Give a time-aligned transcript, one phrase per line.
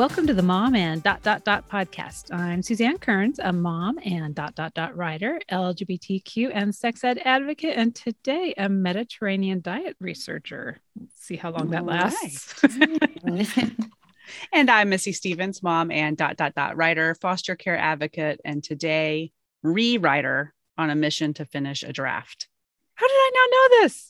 [0.00, 2.32] Welcome to the Mom and Dot Dot Dot podcast.
[2.34, 7.76] I'm Suzanne Kearns, a mom and Dot Dot Dot writer, LGBTQ and sex ed advocate,
[7.76, 10.78] and today a Mediterranean diet researcher.
[10.98, 12.64] Let's see how long that lasts.
[14.54, 19.32] and I'm Missy Stevens, mom and Dot Dot Dot writer, foster care advocate, and today
[19.62, 22.48] rewriter on a mission to finish a draft.
[22.94, 24.09] How did I not know this?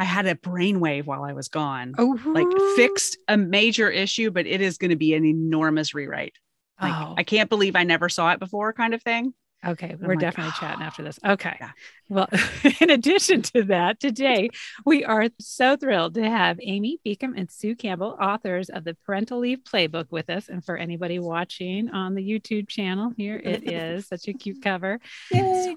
[0.00, 1.94] I had a brainwave while I was gone.
[1.98, 6.36] Oh, like fixed a major issue, but it is going to be an enormous rewrite.
[6.80, 7.14] Like, oh.
[7.18, 9.34] I can't believe I never saw it before, kind of thing.
[9.62, 10.58] Okay, we're like, definitely oh.
[10.60, 11.18] chatting after this.
[11.22, 11.54] Okay.
[11.60, 11.72] Yeah.
[12.08, 12.28] Well,
[12.80, 14.48] in addition to that, today
[14.86, 19.40] we are so thrilled to have Amy Beacom and Sue Campbell, authors of the Parental
[19.40, 20.48] Leave Playbook, with us.
[20.48, 24.98] And for anybody watching on the YouTube channel, here it is such a cute cover.
[25.30, 25.76] Yay.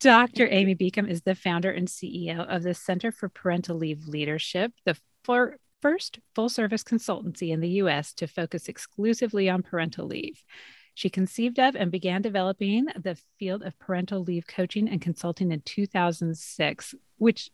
[0.00, 0.46] Dr.
[0.50, 4.96] Amy Beacom is the founder and CEO of the Center for Parental Leave Leadership, the
[5.24, 10.44] for, first full service consultancy in the US to focus exclusively on parental leave.
[10.94, 15.62] She conceived of and began developing the field of parental leave coaching and consulting in
[15.62, 17.50] 2006, which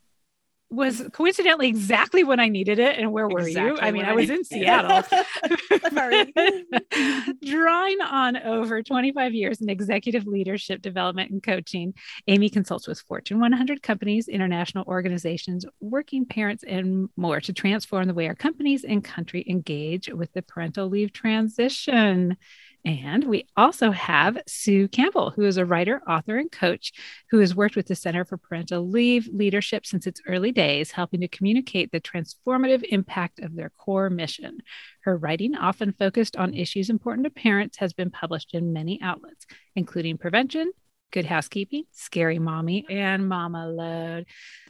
[0.73, 2.99] was coincidentally exactly when I needed it.
[2.99, 3.79] And where were exactly you?
[3.81, 5.03] I mean, I was in Seattle.
[7.45, 11.95] Drawing on over 25 years in executive leadership development and coaching,
[12.27, 18.15] Amy consults with Fortune 100 companies, international organizations, working parents, and more to transform the
[18.15, 22.37] way our companies and country engage with the parental leave transition.
[22.85, 26.93] And we also have Sue Campbell, who is a writer, author, and coach
[27.31, 31.21] who has worked with the Center for Parental Leave Leadership since its early days, helping
[31.21, 34.59] to communicate the transformative impact of their core mission.
[35.03, 39.47] Her writing, often focused on issues important to parents, has been published in many outlets,
[39.77, 40.73] including Prevention,
[41.13, 44.25] Good Housekeeping, Scary Mommy, and Mama Load.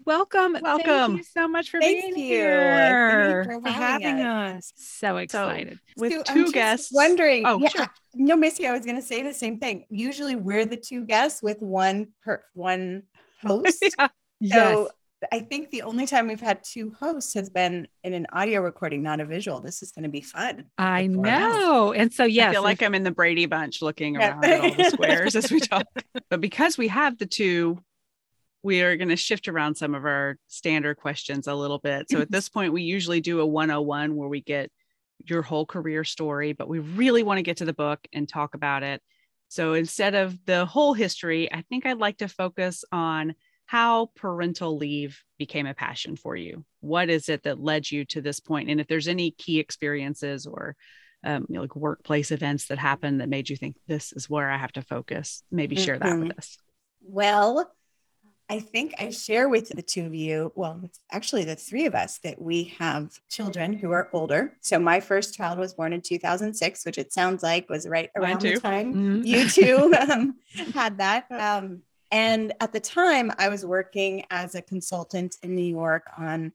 [0.05, 0.57] Welcome.
[0.61, 0.85] Welcome.
[0.87, 2.35] Thank you so much for Thank being you.
[2.35, 3.45] here.
[3.47, 4.73] Thank you for having us.
[4.75, 5.79] So excited.
[5.97, 6.91] So, with So I'm two guests.
[6.93, 7.47] Wondering.
[7.47, 7.87] Oh, yeah, sure.
[8.15, 9.87] No, Missy, I was going to say the same thing.
[9.89, 13.05] Usually we're the two guests with one per one
[13.43, 13.85] host.
[14.41, 14.73] Yeah.
[14.73, 14.89] So
[15.31, 19.03] I think the only time we've had two hosts has been in an audio recording,
[19.03, 19.61] not a visual.
[19.61, 20.65] This is going to be fun.
[20.79, 21.93] I Look forward know.
[21.93, 24.31] And so, yes, I feel like I'm in the Brady Bunch looking Yeah.
[24.33, 25.85] around at all the squares as we talk.
[26.31, 27.79] But because we have the two,
[28.63, 32.11] we are going to shift around some of our standard questions a little bit.
[32.11, 34.71] So at this point, we usually do a 101 where we get
[35.27, 38.55] your whole career story, but we really want to get to the book and talk
[38.55, 39.01] about it.
[39.49, 43.35] So instead of the whole history, I think I'd like to focus on
[43.73, 46.63] how parental leave became a passion for you.
[46.81, 48.69] What is it that led you to this point?
[48.69, 50.77] And if there's any key experiences or
[51.25, 54.51] um, you know, like workplace events that happened that made you think this is where
[54.51, 56.59] I have to focus, maybe share that with us.
[57.01, 57.73] Well,
[58.51, 62.19] I think I share with the two of you, well, actually the three of us,
[62.19, 64.53] that we have children who are older.
[64.61, 68.43] So my first child was born in 2006, which it sounds like was right around
[68.43, 69.27] the time Mhm.
[69.27, 70.35] you two um,
[70.75, 71.25] had that.
[71.31, 76.53] Um, and at the time, I was working as a consultant in New York on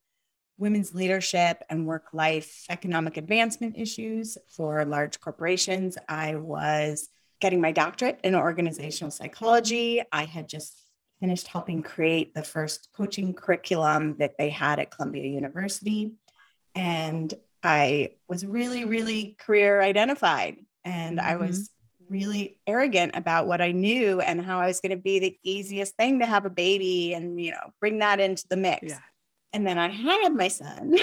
[0.59, 5.97] women's leadership and work life economic advancement issues for large corporations.
[6.07, 7.09] I was
[7.39, 10.01] getting my doctorate in organizational psychology.
[10.11, 10.79] I had just
[11.19, 16.13] finished helping create the first coaching curriculum that they had at Columbia University.
[16.75, 20.57] And I was really, really career identified.
[20.85, 21.47] And I mm-hmm.
[21.47, 21.71] was
[22.09, 25.95] really arrogant about what I knew and how I was going to be the easiest
[25.95, 28.83] thing to have a baby and, you know, bring that into the mix.
[28.83, 28.99] Yeah.
[29.53, 30.93] And then I had my son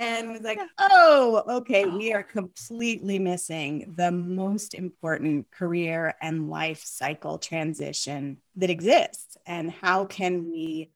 [0.00, 2.16] and was like, oh, okay, we oh.
[2.16, 9.36] are completely missing the most important career and life cycle transition that exists.
[9.46, 10.90] And how can we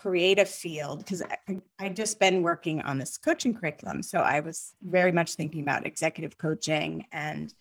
[0.00, 1.00] create a field?
[1.00, 4.02] Because I, I'd just been working on this coaching curriculum.
[4.02, 7.52] So I was very much thinking about executive coaching and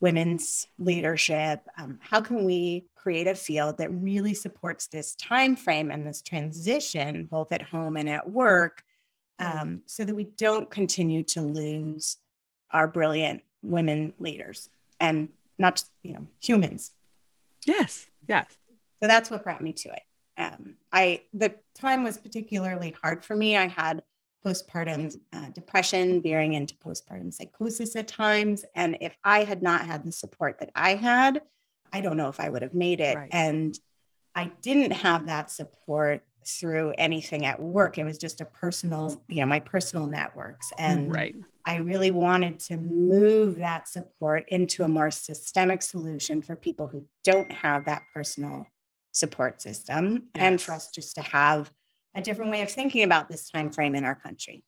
[0.00, 5.90] women's leadership um, how can we create a field that really supports this time frame
[5.90, 8.82] and this transition both at home and at work
[9.38, 12.18] um, so that we don't continue to lose
[12.72, 14.68] our brilliant women leaders
[15.00, 15.28] and
[15.58, 16.92] not just, you know humans
[17.66, 18.06] Yes.
[18.28, 18.46] Yes.
[19.00, 20.02] so that's what brought me to it
[20.38, 24.02] um, i the time was particularly hard for me i had
[24.44, 30.04] postpartum uh, depression veering into postpartum psychosis at times and if i had not had
[30.04, 31.42] the support that i had
[31.92, 33.28] i don't know if i would have made it Right.
[33.32, 33.78] and
[34.36, 37.98] I didn't have that support through anything at work.
[37.98, 40.70] It was just a personal, you know, my personal networks.
[40.78, 41.34] And right.
[41.64, 47.04] I really wanted to move that support into a more systemic solution for people who
[47.24, 48.66] don't have that personal
[49.16, 50.42] support system yes.
[50.44, 51.72] and for us just to have
[52.14, 54.62] a different way of thinking about this time frame in our country.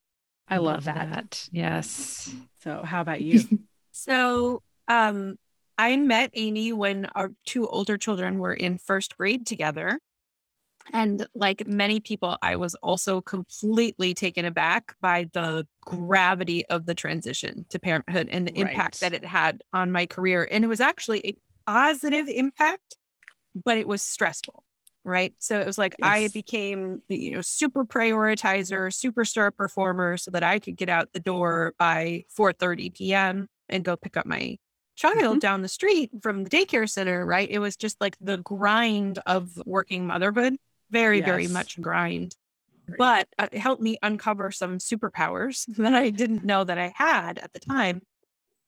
[0.48, 1.10] I love that.
[1.10, 1.48] that.
[1.52, 2.34] Yes.
[2.62, 3.42] So how about you?
[3.92, 5.36] so um
[5.76, 10.00] I met Amy when our two older children were in first grade together.
[10.92, 16.94] And like many people, I was also completely taken aback by the gravity of the
[16.94, 18.72] transition to parenthood and the right.
[18.72, 20.48] impact that it had on my career.
[20.50, 21.36] And it was actually a
[21.66, 22.96] positive impact,
[23.54, 24.64] but it was stressful.
[25.04, 25.32] Right.
[25.38, 26.08] So it was like yes.
[26.08, 31.20] I became, you know, super prioritizer, superstar performer so that I could get out the
[31.20, 33.48] door by 4 30 p.m.
[33.70, 34.58] and go pick up my
[34.96, 35.38] child mm-hmm.
[35.38, 37.48] down the street from the daycare center, right?
[37.48, 40.56] It was just like the grind of working motherhood,
[40.90, 41.26] very, yes.
[41.26, 42.34] very much grind.
[42.98, 47.38] But uh, it helped me uncover some superpowers that I didn't know that I had
[47.38, 48.02] at the time.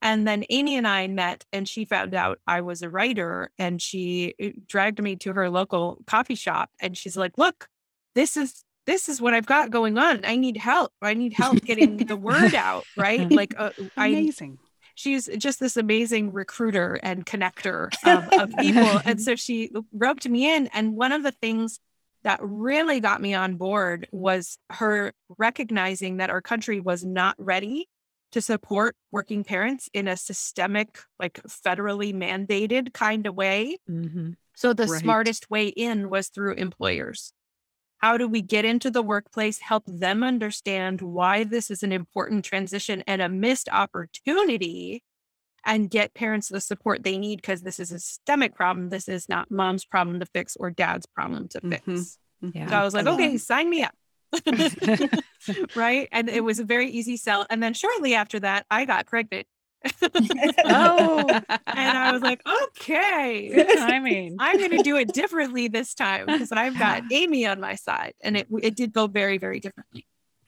[0.02, 3.80] And then Amy and I met, and she found out I was a writer, and
[3.80, 6.70] she uh, dragged me to her local coffee shop.
[6.80, 7.68] And she's like, "Look,
[8.14, 10.24] this is this is what I've got going on.
[10.24, 10.92] I need help.
[11.02, 12.84] I need help getting the word out.
[12.96, 13.30] Right?
[13.30, 19.00] Like, uh, amazing." I, she's just this amazing recruiter and connector of people.
[19.04, 20.66] and so she roped me in.
[20.68, 21.80] And one of the things
[22.22, 27.88] that really got me on board was her recognizing that our country was not ready
[28.32, 33.76] to support working parents in a systemic, like federally mandated kind of way.
[33.88, 34.30] Mm-hmm.
[34.54, 35.00] So the right.
[35.00, 37.32] smartest way in was through employers.
[37.98, 42.44] How do we get into the workplace, help them understand why this is an important
[42.44, 45.02] transition and a missed opportunity,
[45.66, 48.88] and get parents the support they need because this is a systemic problem.
[48.88, 51.82] This is not mom's problem to fix or dad's problem to fix.
[52.42, 52.56] Mm-hmm.
[52.56, 52.68] Yeah.
[52.68, 53.94] So I was like, okay, sign me up.
[55.76, 56.08] right.
[56.12, 57.46] And it was a very easy sell.
[57.50, 59.46] And then shortly after that, I got pregnant
[60.02, 61.24] oh,
[61.66, 64.36] and I was like, okay, good timing.
[64.38, 68.14] I'm going to do it differently this time because I've got Amy on my side,
[68.20, 70.06] and it it did go very very differently.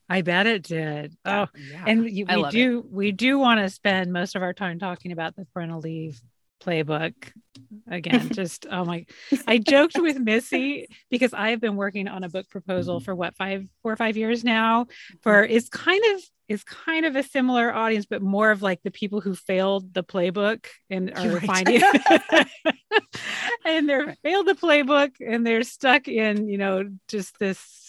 [0.08, 1.16] I bet it did.
[1.24, 1.46] Yeah.
[1.46, 1.84] Oh, yeah.
[1.86, 2.90] and you, we do it.
[2.90, 6.20] we do want to spend most of our time talking about the parental leave
[6.64, 7.14] playbook
[7.90, 9.04] again just oh my
[9.46, 13.04] i joked with missy because i have been working on a book proposal mm-hmm.
[13.04, 15.16] for what five four or five years now mm-hmm.
[15.22, 18.90] for is kind of is kind of a similar audience but more of like the
[18.90, 21.80] people who failed the playbook and are finding
[23.64, 27.81] and they're failed the playbook and they're stuck in you know just this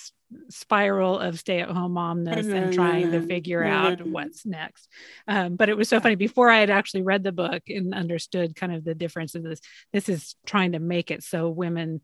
[0.49, 4.11] spiral of stay at home momness and mm-hmm, trying to mm-hmm, figure out mm-hmm.
[4.11, 4.87] what's next.
[5.27, 8.55] Um, but it was so funny before I had actually read the book and understood
[8.55, 9.59] kind of the difference of this.
[9.91, 12.01] This is trying to make it so women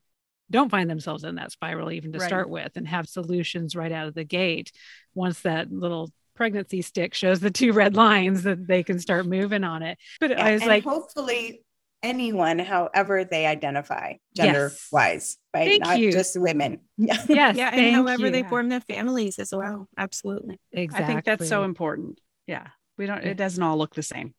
[0.52, 2.28] don't find themselves in that spiral even to right.
[2.28, 4.72] start with and have solutions right out of the gate
[5.14, 9.64] once that little pregnancy stick shows the two red lines that they can start moving
[9.64, 11.62] on it but yeah, i was like hopefully
[12.01, 14.88] anyone, however they identify gender yes.
[14.92, 15.68] wise, right?
[15.68, 16.12] Thank Not you.
[16.12, 16.80] just women.
[16.98, 17.25] yes.
[17.30, 17.69] Yeah.
[17.74, 18.31] And however you.
[18.31, 19.88] they form their families as well.
[19.98, 20.60] Absolutely.
[20.72, 21.04] Exactly.
[21.04, 22.19] I think that's so important.
[22.48, 22.68] Yeah.
[22.98, 24.34] We don't, it doesn't all look the same.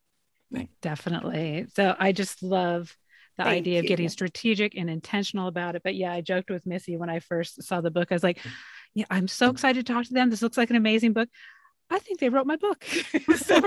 [0.50, 0.68] Right.
[0.82, 1.66] Definitely.
[1.74, 2.94] So I just love
[3.36, 5.82] the Thank idea of getting strategic and intentional about it.
[5.82, 8.08] But yeah, I joked with Missy when I first saw the book.
[8.10, 8.38] I was like,
[8.94, 10.30] yeah, I'm so excited to talk to them.
[10.30, 11.28] This looks like an amazing book.
[11.90, 12.84] I think they wrote my book.
[13.36, 13.60] so,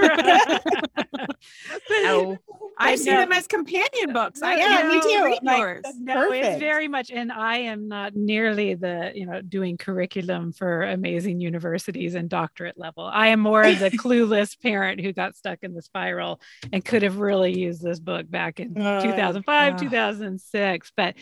[1.90, 2.38] oh,
[2.84, 4.42] I see them as companion books.
[4.42, 5.24] I yeah, me too.
[5.24, 5.86] Read like.
[6.00, 6.46] No, Perfect.
[6.46, 11.40] it's very much, and I am not nearly the you know doing curriculum for amazing
[11.40, 13.06] universities and doctorate level.
[13.06, 17.04] I am more of the clueless parent who got stuck in the spiral and could
[17.04, 20.92] have really used this book back in uh, 2005, uh, 2006.
[20.96, 21.16] But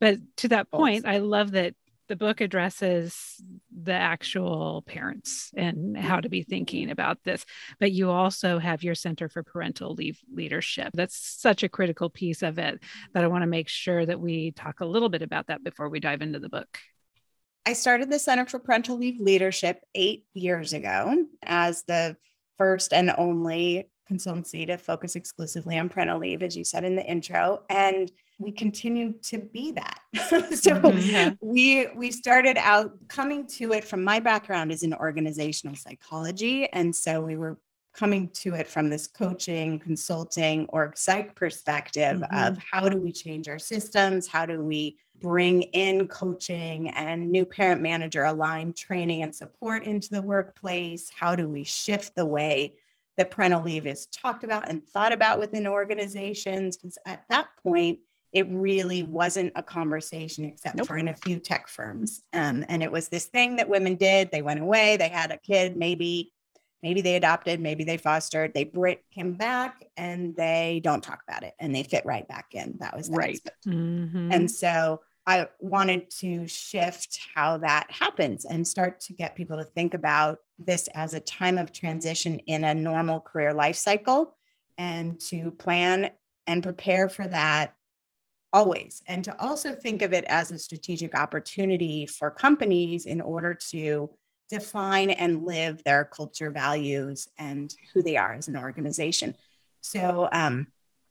[0.00, 1.74] but to that point, I love that
[2.08, 3.40] the book addresses
[3.82, 7.44] the actual parents and how to be thinking about this
[7.78, 10.90] but you also have your center for parental leave leadership.
[10.94, 12.80] That's such a critical piece of it
[13.12, 15.88] that i want to make sure that we talk a little bit about that before
[15.88, 16.78] we dive into the book.
[17.66, 22.16] I started the center for parental leave leadership eight years ago as the
[22.58, 27.04] first and only consultancy to focus exclusively on parental leave as you said in the
[27.04, 27.62] intro.
[27.70, 30.00] And we continue to be that.
[30.14, 31.30] so mm-hmm, yeah.
[31.40, 36.68] we we started out coming to it from my background is in organizational psychology.
[36.72, 37.58] And so we were
[37.94, 42.48] coming to it from this coaching, consulting, or psych perspective mm-hmm.
[42.48, 44.26] of how do we change our systems?
[44.26, 50.10] How do we bring in coaching and new parent manager aligned training and support into
[50.10, 51.10] the workplace?
[51.16, 52.74] How do we shift the way
[53.16, 56.76] that parental leave is talked about and thought about within organizations?
[56.76, 58.00] Because at that point,
[58.34, 60.88] it really wasn't a conversation except Nope.
[60.88, 62.22] for in a few tech firms.
[62.32, 64.30] Um, and it was this thing that women did.
[64.30, 66.32] They went away, they had a kid, maybe,
[66.82, 71.44] maybe they adopted, maybe they fostered, they bring him back and they don't talk about
[71.44, 72.76] it and they fit right back in.
[72.80, 73.40] That was the Right.
[73.66, 74.34] Mhm.
[74.34, 79.64] and so I wanted to shift how that happens and start to get people to
[79.64, 84.36] think about this as a time of transition in a normal career life cycle
[84.76, 86.10] and to plan
[86.46, 87.74] and prepare for that
[88.54, 89.02] always.
[89.08, 94.08] And to also think of it as a strategic opportunity for companies in order to
[94.48, 99.36] define and live their culture values and who they are as an organization.
[99.80, 100.68] So, um,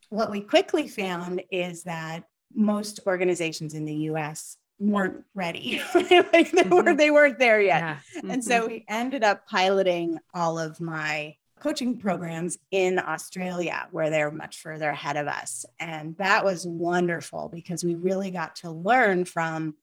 [0.08, 2.24] what we quickly found is that
[2.54, 5.82] most organizations in the US weren't ready.
[5.94, 6.08] like
[6.52, 6.96] they, were, Mhm.
[6.96, 7.80] they weren't there yet.
[7.82, 8.20] yeah.
[8.32, 14.30] And so we ended up piloting all of my coaching programs in Australia, where they're
[14.30, 15.64] much further ahead of us.
[15.80, 19.74] And that was wonderful because we really got to learn from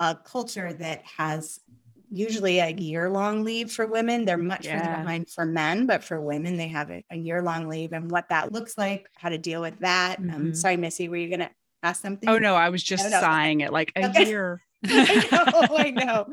[0.00, 1.60] a culture that has
[2.10, 4.24] usually a year long leave for women.
[4.24, 4.98] They're much further Yeah.
[5.02, 8.28] behind for men, but for women, they have a, a year long leave and what
[8.28, 10.18] that looks like, how to deal with that.
[10.20, 10.56] Um, Mhm.
[10.56, 11.50] sorry, Missy, were you going to
[11.82, 12.28] ask something?
[12.28, 13.20] Oh no, I was just No, no.
[13.20, 14.24] sighing it like a Okay.
[14.26, 14.62] year.
[14.90, 16.26] I know, I know.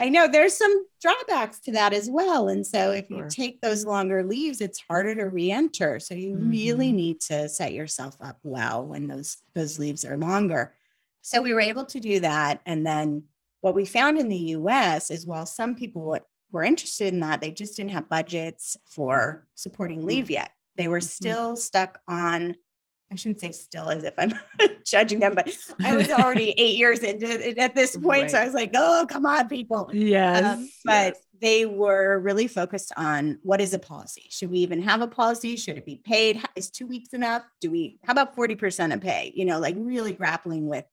[0.00, 2.48] I know there's some drawbacks to that as well.
[2.48, 3.18] And so if Sure.
[3.18, 6.00] you take those longer leaves, it's harder to re-enter.
[6.00, 6.94] So you really Mhm.
[6.94, 10.74] need to set yourself up well when those those leaves are longer.
[11.22, 12.60] So we were able to do that.
[12.66, 13.24] And then
[13.60, 16.18] what we found in the US is while some people
[16.52, 20.50] were interested in that, they just didn't have budgets for supporting leave yet.
[20.76, 21.04] They were Mhm.
[21.04, 22.56] still stuck on
[23.14, 24.32] I shouldn't say still as if I'm
[24.84, 25.48] judging them, but
[25.84, 28.32] I was already eight years into it at this point.
[28.32, 29.88] So I was like, oh, come on, people.
[29.92, 30.44] Yes.
[30.44, 34.24] Um, but they were really focused on what is a policy?
[34.30, 35.54] Should we even have a policy?
[35.54, 36.42] Should it be paid?
[36.56, 37.42] Is two weeks enough?
[37.60, 39.32] Do we, how about 40% of pay?
[39.36, 40.84] You know, like really grappling with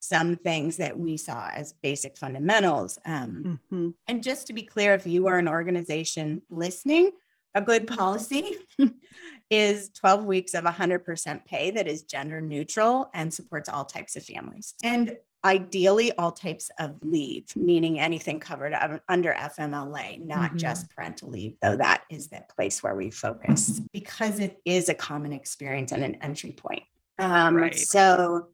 [0.00, 2.98] some things that we saw as basic fundamentals.
[3.04, 3.94] Um, Mhm.
[4.08, 7.12] and just to be clear, if you are an organization listening,
[7.54, 8.56] a good policy
[9.50, 14.22] is 12 weeks of 100% pay that is gender neutral and supports all types of
[14.24, 14.74] families.
[14.82, 18.74] And ideally, all types of leave, meaning anything covered
[19.08, 20.56] under FMLA, not Mhm.
[20.58, 24.94] just parental leave, though that is the place where we focus because it is a
[24.94, 26.82] common experience and an entry point.
[27.18, 27.74] Um, Right.
[27.76, 28.48] So,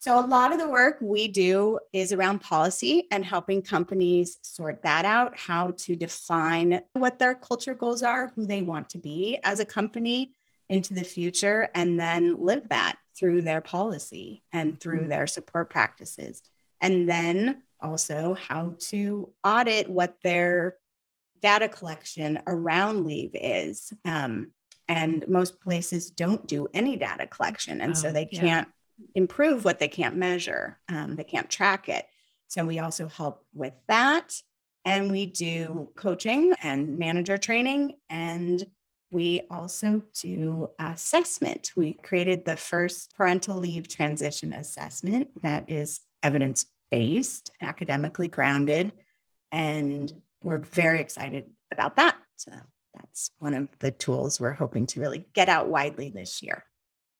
[0.00, 4.82] so a lot of the work we do is around policy and helping companies sort
[4.82, 9.38] that out, how to define what their culture goals are, who they want to be
[9.42, 10.32] as a company
[10.68, 16.42] into the future, and then live that through their policy and through their support practices.
[16.80, 20.76] And then also how to audit what their
[21.42, 23.92] data collection around leave is.
[24.04, 24.52] Um,
[24.88, 27.80] and most places don't do any data collection.
[27.80, 28.40] And so Oh, they yeah.
[28.40, 28.68] can't
[29.14, 32.06] improve what they can't measure, um, they can't track it.
[32.48, 34.34] So we also help with that.
[34.84, 37.96] And we do coaching and manager training.
[38.08, 38.64] And
[39.10, 41.72] we also do assessment.
[41.76, 48.92] We created the first parental leave transition assessment that is evidence based, academically grounded.
[49.52, 50.12] And
[50.42, 52.16] we're very excited about that.
[52.36, 52.52] So
[52.94, 56.64] that's one of the tools we're hoping to really get out widely this year.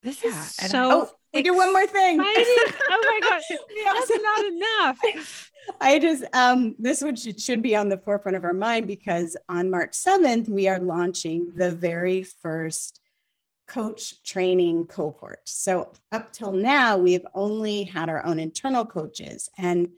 [0.02, 0.90] This Yeah, is so.
[0.90, 2.20] Oh, we do one more thing.
[2.20, 2.74] exciting.
[2.90, 3.42] oh my gosh,
[3.84, 5.50] that's not enough.
[5.80, 9.36] I just um this one should, should be on the forefront of our mind because
[9.48, 13.00] on March 7th we are launching the very first
[13.66, 15.40] coach training cohort.
[15.44, 19.90] So up till now we've only had our own internal coaches and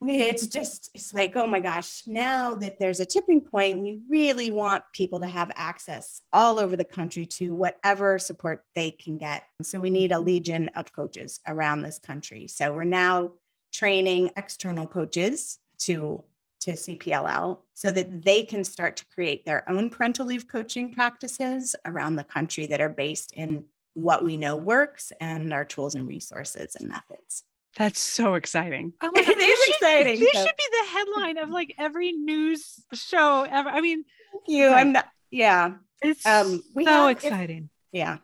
[0.00, 4.50] it's just it's like oh my gosh now that there's a tipping point we really
[4.50, 9.42] want people to have access all over the country to whatever support they can get
[9.62, 13.32] so we need a legion of coaches around this country so we're now
[13.72, 16.22] training external coaches to
[16.60, 21.76] to CPLL so that they can start to create their own parental leave coaching practices
[21.84, 23.64] around the country that are based in
[23.94, 27.44] what we know works and our tools and resources and methods.
[27.78, 28.92] That's so exciting.
[29.00, 31.74] Oh my god, is this should- exciting, This so- should be the headline of like
[31.78, 33.68] every news show ever.
[33.68, 34.66] I mean, Thank you.
[34.68, 34.80] Right.
[34.80, 37.70] I'm not, yeah, it's Um, we so have- if- exciting.
[37.92, 38.18] yeah.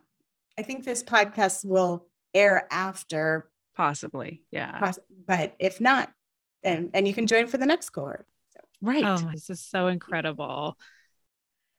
[0.58, 4.42] I think this podcast will air after, Possibly.
[4.52, 4.78] Yeah.
[4.78, 6.12] pos- but if not,
[6.62, 8.26] then and you can join for the next cohort.
[8.80, 9.02] Right.
[9.04, 10.76] Oh, this is so incredible.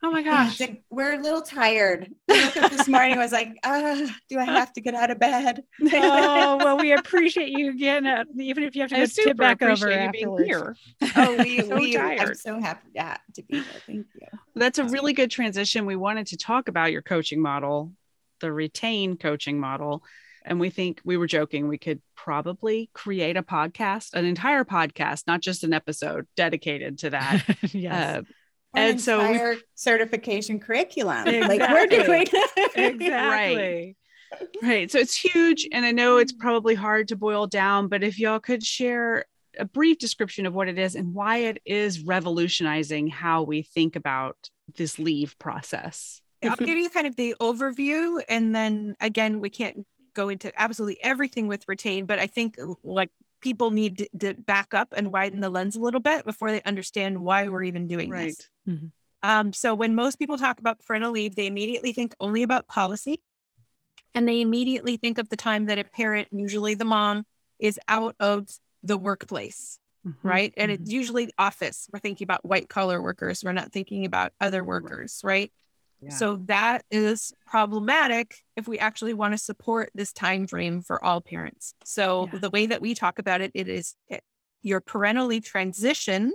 [0.05, 0.61] Oh my gosh.
[0.91, 2.13] we're a little tired.
[2.29, 5.09] I woke up this morning, I was like, uh, do I have to get out
[5.09, 5.63] of bed?
[5.81, 9.29] oh well, we appreciate you getting it, even if you have to I go super
[9.29, 10.79] tip back over appreciate you being afterwards.
[10.99, 11.11] here.
[11.15, 13.63] Oh, we, So we I'm so happy yeah, to be here.
[13.87, 14.27] Thank you.
[14.53, 15.87] That's a really good transition.
[15.87, 17.91] We wanted to talk about your coaching model,
[18.41, 20.03] the retain coaching model.
[20.45, 25.23] and we think we were joking we could probably create a podcast an entire podcast
[25.25, 27.43] not just an episode dedicated to that
[27.73, 28.17] yes.
[28.19, 28.21] Uh,
[28.75, 31.27] An and so we- certification curriculum.
[31.27, 31.59] Exactly.
[31.59, 32.27] Like we're doing
[32.75, 33.95] exactly.
[34.61, 38.19] right so it's huge and i know it's probably hard to boil down but if
[38.19, 39.23] y'all could share
[39.57, 43.95] a brief description of what it is and why it is revolutionizing how we think
[43.95, 49.49] about this leave process I'll give you kind of the overview, and then again, we
[49.49, 53.09] can't go into absolutely everything with retain, but I think like
[53.41, 56.61] people need to, to back up and widen the lens a little bit before they
[56.63, 58.49] understand why we're even doing right this.
[59.23, 63.21] Um, so when most people talk about parental leave, they immediately think only about policy,
[64.13, 67.25] and they immediately think of the time that a parent, usually the mom,
[67.57, 68.47] is out of
[68.83, 70.13] the workplace, Mhm.
[70.21, 70.53] right?
[70.57, 71.89] And it's usually office.
[71.91, 73.43] We're thinking about white collar workers.
[73.43, 75.51] We're not thinking about other workers, right?
[76.01, 76.09] Yeah.
[76.09, 81.21] So that is problematic if we actually want to support this time frame for all
[81.21, 81.73] parents.
[81.83, 82.39] So Yeah.
[82.39, 84.23] the way that we talk about it, it is it,
[84.61, 86.33] your parental leave transition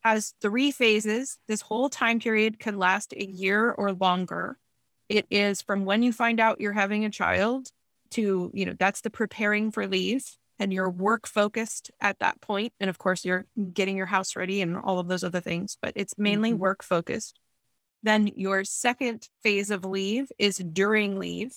[0.00, 1.38] has three phases.
[1.48, 4.58] This whole time period can last a year or longer.
[5.08, 7.68] It is from when you find out you're having a child
[8.10, 10.24] to, you know, that's the preparing for leave
[10.58, 12.72] and you're work focused at that point.
[12.80, 15.92] And of course, you're getting your house ready and all of those other things, but
[15.96, 16.58] it's mainly Mhm.
[16.58, 17.40] work focused.
[18.04, 21.56] Then your second phase of leave is during leave.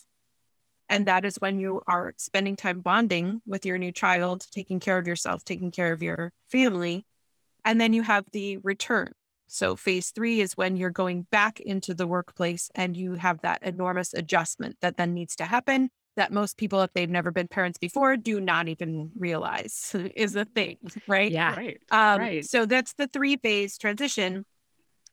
[0.89, 4.98] And that is when you are spending time bonding with your new child, taking care
[4.98, 7.06] of yourself, taking care of your family.
[7.66, 9.12] And then you have the return.
[9.48, 13.62] So phase three is when you're going back into the workplace and you have that
[13.62, 17.77] enormous adjustment that then needs to happen that most people, if they've never been parents
[17.77, 20.77] before, do not even realize is a thing,
[21.08, 21.32] right?
[21.32, 21.56] Yeah.
[21.56, 22.46] right Um, Right.
[22.46, 24.46] So that's the three phase transition.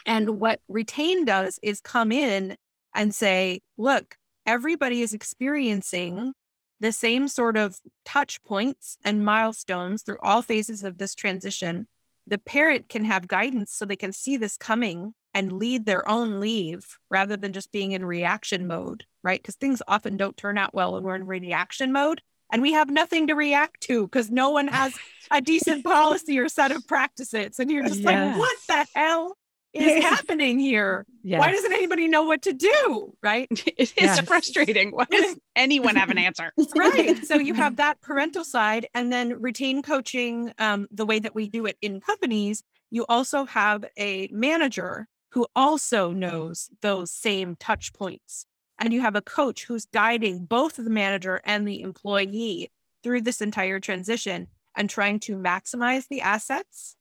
[0.06, 2.56] And what retain does is come in
[2.94, 6.32] and say, look, everybody is experiencing
[6.80, 11.86] the same sort of touch points and milestones through all phases of this transition.
[12.26, 16.40] The parent can have guidance so they can see this coming and lead their own
[16.40, 19.40] leave rather than just being in reaction mode, right?
[19.40, 22.20] Because things often don't turn out well when we're in reaction mode
[22.52, 24.94] and we have nothing to react to because no one has
[25.30, 27.58] a decent policy or set of practices.
[27.58, 28.06] And you're just Yes.
[28.06, 29.36] like, what the hell
[29.74, 31.06] is happening here?
[31.22, 31.40] Yes.
[31.40, 33.14] Why doesn't anybody know what to do?
[33.22, 33.48] Right.
[33.66, 34.20] it is Yes.
[34.20, 37.16] frustrating why does anyone have an answer right.
[37.24, 41.48] So you have that parental side and then retain coaching, um, the way that we
[41.48, 42.62] do it in companies.
[42.90, 48.46] You also have a manager who also knows those same touch points.
[48.78, 52.70] And you have a coach who's guiding both the manager and the employee
[53.02, 56.96] through this entire transition and trying to maximize the assets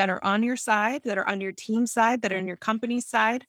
[0.00, 2.44] that are on your side, that are on your team side, that are mm-hmm.
[2.44, 3.44] on your company side,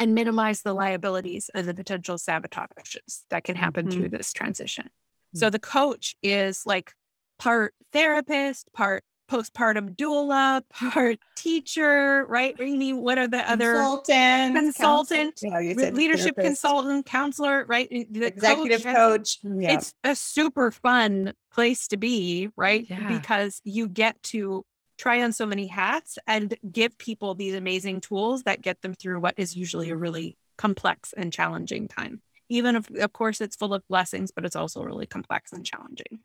[0.00, 4.00] and minimize the liabilities and the potential sabotages that can happen mm-hmm.
[4.00, 4.84] through this transition.
[4.86, 5.38] Mm-hmm.
[5.38, 6.94] So the coach is like
[7.38, 12.56] part therapist, part postpartum doula, part teacher, right?
[12.58, 17.04] Amy, what are the other consultant, Consultant, counsel- yeah, you re- said leadership therapist, consultant,
[17.04, 17.90] counselor, right?
[17.90, 19.38] The executive has- coach.
[19.42, 19.74] Yeah.
[19.74, 22.86] It's a super fun place to be, right?
[22.88, 23.08] Yeah.
[23.08, 24.64] Because you get to
[24.96, 29.20] try on so many hats and give people these amazing tools that get them through
[29.20, 32.22] what is usually a really complex and challenging time.
[32.48, 36.20] Even if, of course, it's full of blessings, but it's also really complex and challenging.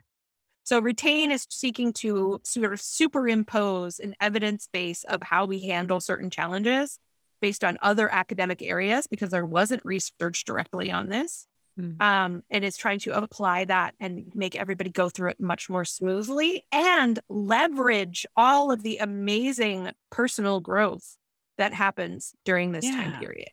[0.63, 5.99] So, retain is seeking to sort of superimpose an evidence base of how we handle
[5.99, 6.99] certain challenges
[7.41, 11.47] based on other academic areas because there wasn't research directly on this.
[11.81, 12.01] Mm.
[12.01, 15.85] Um, and it's trying to apply that and make everybody go through it much more
[15.85, 21.17] smoothly and leverage all of the amazing personal growth
[21.57, 23.49] that happens during this time period.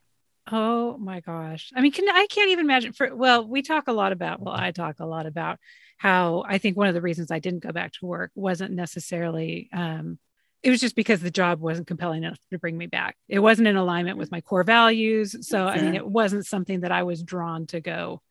[0.51, 1.71] Oh my gosh.
[1.75, 4.55] I mean, can I can't even imagine for well, we talk a lot about, well,
[4.55, 5.59] I talk a lot about
[5.97, 9.69] how I think one of the reasons I didn't go back to work wasn't necessarily
[9.73, 10.17] um
[10.61, 13.15] it was just because the job wasn't compelling enough to bring me back.
[13.27, 15.47] It wasn't in alignment with my core values.
[15.47, 18.21] So I mean, it wasn't something that I was drawn to go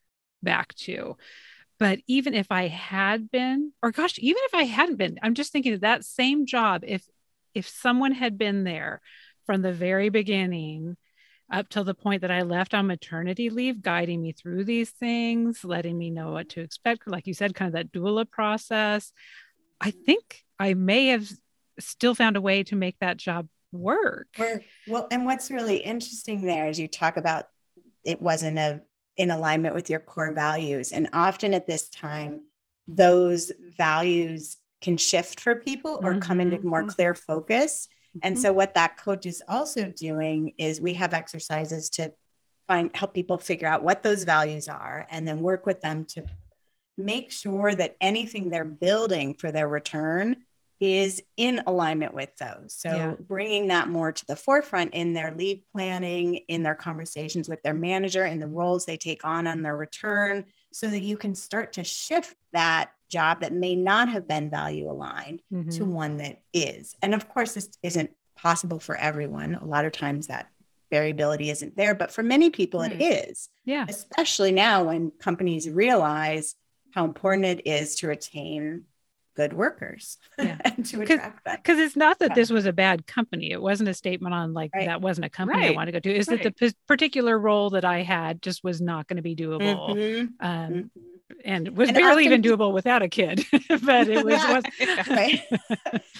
[0.43, 1.17] back to.
[1.79, 5.51] But even if I had been, or gosh, even if I hadn't been, I'm just
[5.51, 7.03] thinking of that same job, if
[7.55, 9.01] if someone had been there
[9.45, 10.97] from the very beginning
[11.51, 15.63] up till the point that I left on maternity leave, guiding me through these things,
[15.63, 17.07] letting me know what to expect.
[17.07, 19.11] Like you said, kind of that doula process.
[19.81, 21.27] I think I may have
[21.79, 24.27] still found a way to make that job work.
[24.37, 27.47] We're- well, and what's really interesting there is you talk about
[28.03, 28.81] it wasn't a
[29.17, 32.45] in alignment with your core values, and often at this time,
[32.87, 37.89] those values can shift for people or come into more clear focus.
[38.23, 38.39] And Mhm.
[38.39, 42.13] so, what that coach is also doing is we have exercises to
[42.65, 46.25] find help people figure out what those values are, and then work with them to
[46.97, 50.45] make sure that anything they're building for their return
[50.79, 52.73] is in alignment with those.
[52.73, 53.15] So Yeah.
[53.19, 57.73] bringing that more to the forefront in their leave planning, in their conversations with their
[57.73, 61.73] manager, in the roles they take on on their return, so that you can start
[61.73, 65.87] to shift that job that may not have been value aligned to Mhm.
[65.87, 66.95] one that is.
[67.01, 69.55] And of course, this isn't possible for everyone.
[69.55, 70.47] A lot of times that
[70.91, 73.85] variability isn't there, but for many people it is, Yeah.
[73.89, 76.55] especially now when companies realize
[76.93, 78.85] how important it is to retain
[79.39, 80.57] good workers Yeah.
[80.65, 81.55] and to attract them.
[81.55, 83.51] Because it's not that this was a bad company.
[83.51, 84.87] It wasn't a statement on like Right.
[84.87, 85.75] that wasn't a company I Right.
[85.75, 86.17] wanted to go to.
[86.17, 89.35] Is that the p- particular role that I had just was not going to be
[89.35, 89.95] doable.
[89.95, 90.89] Mhm, Um, mhm.
[91.45, 93.45] and was And barely even doable without a kid.
[93.83, 94.53] but it was, Yeah.
[94.55, 94.63] was
[95.07, 95.41] right?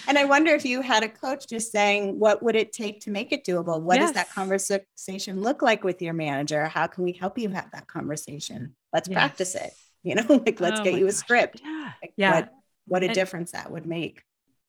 [0.08, 3.10] and I wonder if you had a coach just saying, what would it take to
[3.10, 3.82] make it doable?
[3.82, 6.66] What does that conversation look like with your manager?
[6.68, 8.74] How can we help you have that conversation?
[8.94, 9.14] Let's Yes.
[9.18, 9.72] practice it.
[10.02, 11.16] You know, like let's Oh get you a gosh.
[11.16, 11.60] script.
[11.62, 11.92] Yeah.
[12.02, 12.34] Like, Yeah.
[12.36, 12.48] What,
[12.90, 14.22] what a And- difference that would make.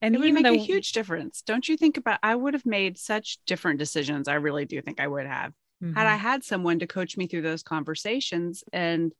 [0.03, 1.41] and It would even make though a huge difference.
[1.43, 4.27] Don't you think about I would have made such different decisions.
[4.27, 5.53] I really do think I would have.
[5.95, 6.19] Had I Mhm.
[6.19, 9.13] had someone to coach me through those conversations and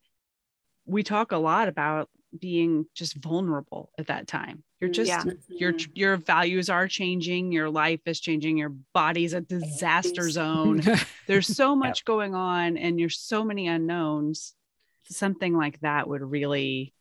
[0.86, 4.64] we talk a lot about being just vulnerable at that time.
[4.80, 5.24] You're just Yeah.
[5.48, 5.90] your Mhm.
[5.94, 10.80] your values are changing, your life is changing, your body's a disaster zone.
[11.28, 14.54] There's so much going on and there's so many unknowns.
[15.04, 16.92] Something like that would really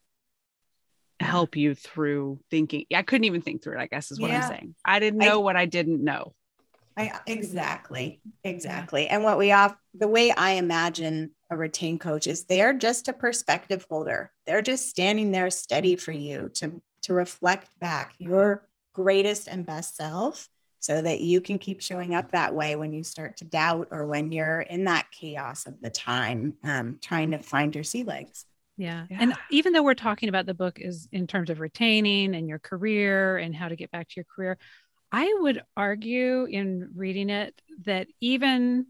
[1.24, 2.86] help you through thinking.
[2.94, 4.42] I couldn't even think through it, I guess is what Yeah.
[4.44, 4.76] I'm saying.
[4.86, 6.34] I didn't I- know what I didn't know.
[6.98, 9.08] I, exactly, exactly.
[9.08, 13.14] And what we off the way I imagine a retained coach is they're just a
[13.14, 14.32] perspective holder.
[14.46, 19.96] They're just standing there steady for you to to reflect back your greatest and best
[19.96, 23.88] self so that you can keep showing up that way when you start to doubt
[23.92, 28.04] or when you're in that chaos of the time um, trying to find your sea
[28.04, 28.46] legs.
[28.82, 29.06] Yeah.
[29.12, 32.58] And even though we're talking about the book is in terms of retaining and your
[32.58, 34.58] career and how to get back to your career,
[35.12, 38.88] I would argue in reading it that even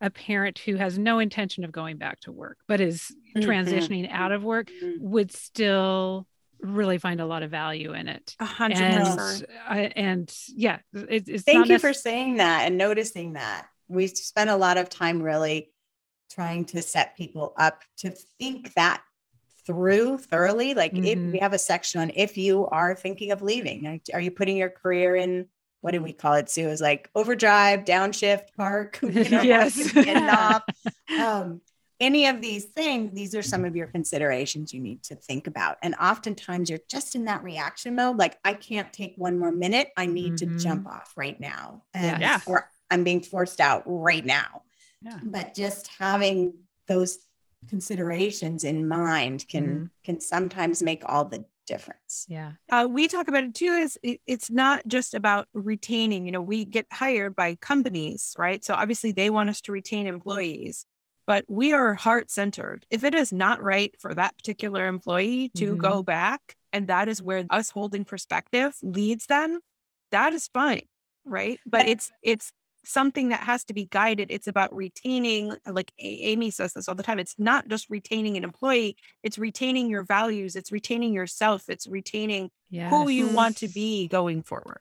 [0.00, 3.44] a parent who has no intention of going back to work but is Mhm.
[3.44, 6.26] transitioning out of work would still
[6.58, 8.34] really find a lot of value in it.
[8.40, 9.92] A hundred And percent.
[9.96, 13.68] And yeah, it, it's Thank you for saying that and noticing that.
[13.86, 15.72] We spent a lot of time really
[16.30, 19.02] trying to set people up to think that
[19.66, 20.74] through thoroughly.
[20.74, 21.32] Like if Mhm.
[21.32, 24.56] we have a section on if you are thinking of leaving, like, are you putting
[24.56, 25.46] your career in
[25.80, 26.68] what do we call it, Sue?
[26.68, 29.96] Is like overdrive, downshift, park, you know, Yes.
[29.96, 30.62] off.
[31.18, 31.60] Um,
[31.98, 35.78] any of these things, these are some of your considerations you need to think about.
[35.82, 38.16] And oftentimes you're just in that reaction mode.
[38.16, 39.90] Like, I can't take one more minute.
[39.96, 40.36] I need Mhm.
[40.38, 41.82] to jump off right now.
[41.94, 42.40] And, Yeah.
[42.46, 44.62] Or I'm being forced out right now.
[45.00, 45.18] Yeah.
[45.22, 46.54] But just having
[46.88, 47.18] those
[47.68, 49.84] considerations in mind can Mm-hmm.
[50.04, 52.26] can sometimes make all the difference.
[52.28, 52.52] yeah.
[52.72, 56.42] uh, we talk about it too is it, it's not just about retaining you know
[56.42, 60.84] we get hired by companies right so obviously they want us to retain employees
[61.24, 65.76] but we are heart centered if it is not right for that particular employee to
[65.76, 69.60] go back and that is where us holding perspective leads them
[70.10, 70.82] that is fine
[71.24, 72.50] right but it's it's
[72.84, 76.94] something that has to be guided it's about retaining like A- amy says this all
[76.94, 81.68] the time it's not just retaining an employee it's retaining your values it's retaining yourself
[81.68, 82.90] it's retaining Yeah.
[82.90, 84.80] who you want to be going forward.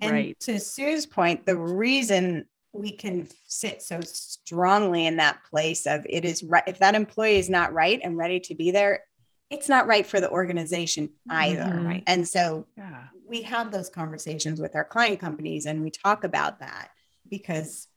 [0.00, 0.40] And Right.
[0.40, 6.24] to Sue's point, the reason we can sit so strongly in that place of it
[6.24, 9.04] is right if that employee is not right and ready to be there,
[9.50, 11.62] it's not right for the organization either.
[11.62, 11.86] Mhm.
[11.86, 12.02] Right.
[12.06, 13.08] And so Yeah.
[13.26, 16.90] we have those conversations with our client companies and we talk about that
[17.30, 17.88] because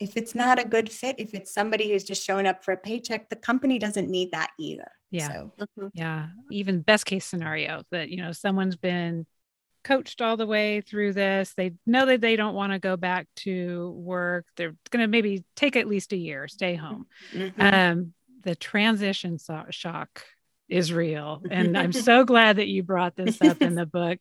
[0.00, 2.76] if it's not a good fit, if it's somebody who's just showing up for a
[2.76, 4.90] paycheck, the company doesn't need that either.
[5.10, 5.28] Yeah.
[5.28, 5.52] So
[5.94, 6.28] Yeah.
[6.50, 9.26] Even best case scenario that, you know, someone's been
[9.84, 11.54] coached all the way through this.
[11.56, 14.46] They know that they don't want to go back to work.
[14.56, 17.06] They're going to maybe take at least a year, stay home.
[17.32, 17.52] mhm.
[17.58, 20.24] Um, the transition so- shock
[20.68, 21.42] is real.
[21.50, 24.18] And I'm so glad that you brought this up in the book.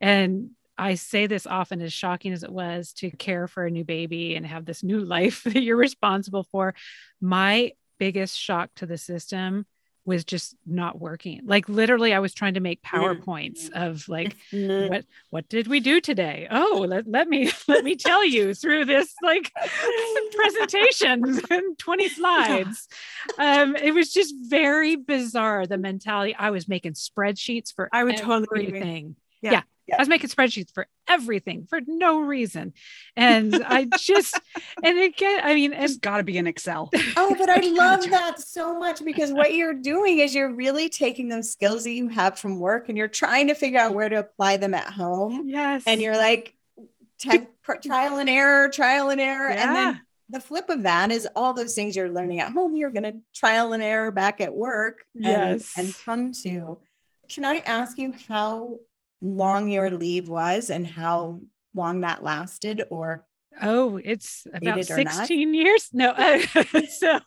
[0.00, 3.84] And I say this often, as shocking as it was to care for a new
[3.84, 6.74] baby and have this new life that you're responsible for.
[7.20, 9.66] My biggest shock to the system
[10.04, 11.40] was just not working.
[11.44, 14.88] Like literally, I was trying to make PowerPoints of like, Mhm.
[14.88, 18.84] what what did we do today oh let, let me let me tell you through
[18.84, 19.52] this like
[20.36, 22.88] presentation and 20 slides
[23.38, 28.16] um it was just very bizarre the mentality i was making spreadsheets for I would
[28.16, 28.78] totally agree.
[28.78, 29.62] everything Yeah.
[29.86, 32.72] Yeah I was making spreadsheets for everything for no reason.
[33.16, 34.38] And I just,
[34.82, 36.90] and again, I mean, it's got to be in Excel.
[37.16, 41.28] Oh, but I love that so much because what you're doing is you're really taking
[41.28, 44.16] those skills that you have from work and you're trying to figure out where to
[44.16, 45.44] apply them at home.
[45.46, 45.84] Yes.
[45.86, 46.54] And you're like,
[47.18, 47.46] te-
[47.84, 49.50] trial and error, trial and error.
[49.50, 49.66] Yeah.
[49.66, 52.90] And then the flip of that is all those things you're learning at home, you're
[52.90, 55.72] going to trial and error back at work and, Yes.
[55.78, 56.78] and come to.
[57.28, 58.78] Can I ask you how
[59.20, 61.40] long your leave was and how
[61.74, 62.82] long that lasted?
[62.90, 63.24] Or
[63.62, 65.14] Oh, it's about it or not?
[65.14, 65.88] 16 years.
[65.92, 66.14] No.
[66.98, 67.20] so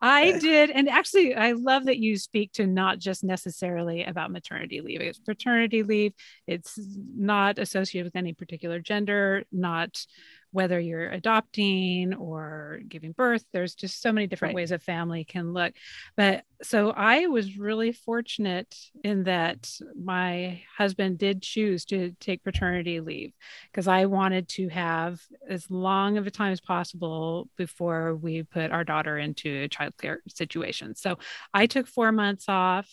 [0.00, 0.70] I did.
[0.70, 5.18] And actually, I love that you speak to not just necessarily about maternity leave, it's
[5.18, 6.12] paternity leave.
[6.46, 6.78] It's
[7.16, 10.04] not associated with any particular gender, not
[10.54, 13.44] whether you're adopting or giving birth.
[13.52, 14.62] There's just so many different Right.
[14.62, 15.74] ways a family can look.
[16.16, 19.68] But so I was really fortunate in that
[20.00, 23.32] my husband did choose to take paternity leave
[23.72, 28.70] because I wanted to have as long of a time as possible before we put
[28.70, 30.94] our daughter into a childcare situation.
[30.94, 31.18] So
[31.52, 32.88] I took four months off.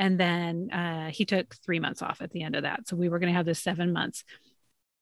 [0.00, 2.86] And then uh, he took three months off at the end of that.
[2.86, 4.22] So we were going to have this seven months.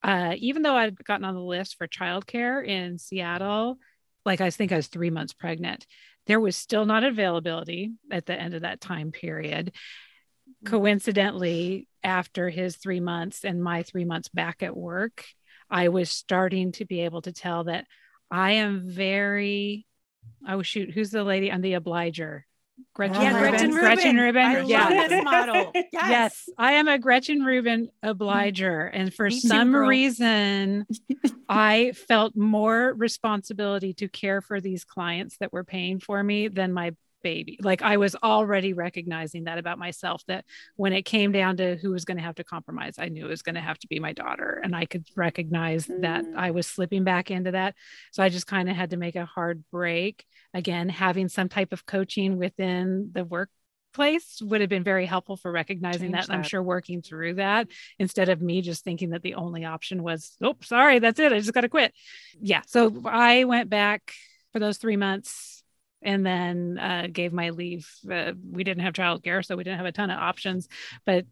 [0.02, 3.78] Uh, even though I'd gotten on the list for childcare in Seattle,
[4.24, 5.87] like I think I was three months pregnant,
[6.26, 9.72] there was still not availability at the end of that time period.
[10.64, 15.24] Coincidentally after his three months and my three months back at work
[15.68, 17.85] i was starting to be able to tell that
[18.30, 19.85] i am very
[20.48, 21.50] oh shoot who's the lady?
[21.50, 22.46] I'm the obliger
[22.94, 25.72] gretchen Yeah, rubin Gretchen gretchen rubin I yeah love this model.
[25.92, 25.92] Yes.
[25.92, 28.86] Yes, I am a Gretchen Rubin obliger.
[28.86, 29.88] And for Me some girl.
[29.88, 30.86] reason,
[31.48, 36.72] I felt more responsibility to care for these clients that were paying for me than
[36.72, 36.92] my
[37.26, 37.58] baby.
[37.60, 40.44] Like I was already recognizing that about myself that
[40.76, 43.30] when it came down to who was going to have to compromise, I knew it
[43.30, 44.60] was going to have to be my daughter.
[44.62, 46.36] And I could recognize that Mm.
[46.36, 47.74] I was slipping back into that.
[48.12, 50.24] So I just kind of had to make a hard break.
[50.54, 53.50] Again, having some type of coaching within the work
[53.92, 56.32] place would have been very helpful for recognizing Change that.
[56.32, 57.66] I'm sure working through that
[57.98, 61.32] instead of me just thinking that the only option was, oh, sorry, that's it.
[61.32, 61.92] I just got to quit.
[62.40, 62.62] Yeah.
[62.66, 64.12] So I went back
[64.52, 65.55] for those three months
[66.06, 67.90] and then uh, gave my leave.
[68.10, 70.68] Uh, we didn't have childcare, so we didn't have a ton of options.
[71.04, 71.26] But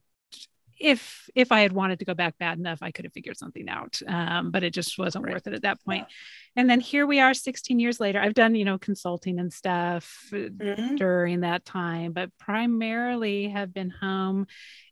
[0.79, 3.69] if if I had wanted to go back bad enough, I could have figured something
[3.69, 4.01] out.
[4.07, 5.35] Um, but it just wasn't Right.
[5.35, 6.07] worth it at that point.
[6.57, 8.21] And then here we are, 16 years later.
[8.21, 10.99] I've done you know consulting and stuff uh, Mhm.
[10.99, 14.47] during that time, but primarily have been home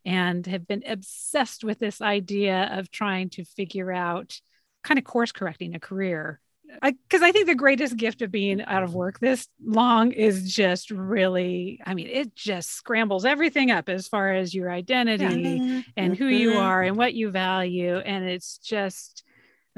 [0.04, 4.40] and have been obsessed with this idea of trying to figure out
[4.84, 6.40] kind of course correcting a career.
[6.80, 10.90] Because I, think the greatest gift of being out of work this long is just
[10.90, 15.61] really, I mean, it just scrambles everything up as far as your identity
[15.96, 16.62] and who you Mhm.
[16.62, 17.96] are and what you value.
[17.98, 19.22] And it's just,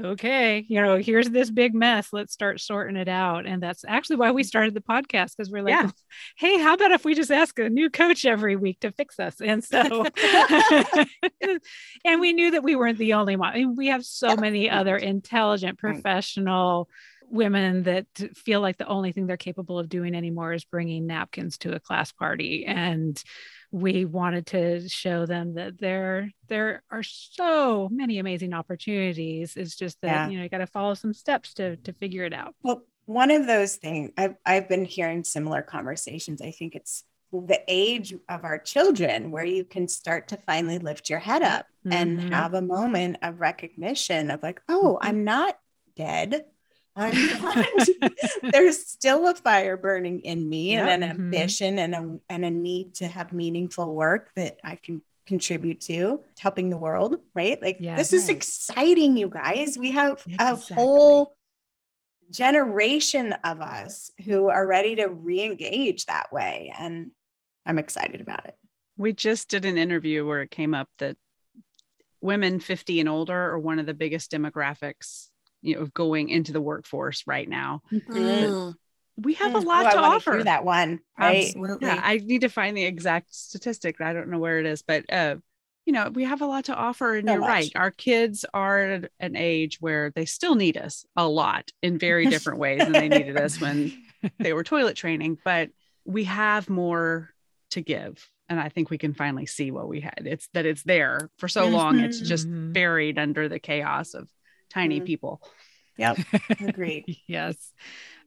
[0.02, 2.08] okay, you know, here's this big mess.
[2.12, 3.46] Let's start sorting it out.
[3.46, 4.46] And that's actually why we mm.
[4.46, 5.90] started the podcast because we're like, Yeah.
[6.36, 9.40] hey, how about if we just ask a new coach every week to fix us?
[9.40, 10.04] And so,
[12.04, 13.52] and we knew that we weren't the only one.
[13.52, 16.88] I mean, we have so many other intelligent, professional
[17.30, 21.58] women that feel like the only thing they're capable of doing anymore is bringing napkins
[21.58, 23.22] to a class party and
[23.74, 30.00] we wanted to show them that there there are so many amazing opportunities it's just
[30.00, 30.28] that Yeah.
[30.28, 33.32] you know you got to follow some steps to to figure it out Well, one
[33.32, 36.40] of those things I've I've been hearing similar conversations.
[36.40, 41.10] I think it's the age of our children where you can start to finally lift
[41.10, 42.30] your head up and Mhm.
[42.30, 45.06] have a moment of recognition of like, oh, Mhm.
[45.08, 45.58] I'm not
[45.96, 46.44] dead.
[46.96, 47.88] I'm not.
[48.52, 51.10] There's still a fire burning in me and an Mhm.
[51.10, 56.22] ambition and a and a need to have meaningful work that I can contribute to
[56.38, 57.60] helping the world, right?
[57.60, 57.96] Like Yeah.
[57.96, 59.76] this is exciting, you guys.
[59.78, 60.74] We have a Exactly.
[60.76, 61.34] whole
[62.30, 67.10] generation of us who are ready to re-engage that way and
[67.66, 68.56] i'm excited about it
[68.96, 71.16] We just did an interview where it came up that
[72.22, 75.28] women 50 and older are one of the biggest demographics,
[75.64, 77.80] you know, going into the workforce right now.
[77.92, 78.74] Mm,
[79.16, 80.34] We have a lot Oh, to wanna offer.
[80.34, 81.88] hear that one right Absolutely.
[81.88, 84.00] Yeah, I need to find the exact statistic.
[84.00, 85.36] I don't know where it is, but uh,
[85.86, 87.48] you know, we have a lot to offer, and So you're much.
[87.48, 87.72] right.
[87.76, 92.26] Our kids are at an age where they still need us a lot in very
[92.34, 93.92] different ways than they needed us when
[94.38, 95.38] they were toilet training.
[95.44, 95.70] But
[96.04, 97.30] we have more
[97.70, 100.22] to give, and I think we can finally see what we had.
[100.26, 102.00] It's that it's there for so long.
[102.00, 102.72] It's just Mhm.
[102.72, 104.28] buried under the chaos of
[104.74, 105.06] tiny Mhm.
[105.06, 105.40] people.
[105.96, 106.18] yep
[106.60, 107.72] agreed yes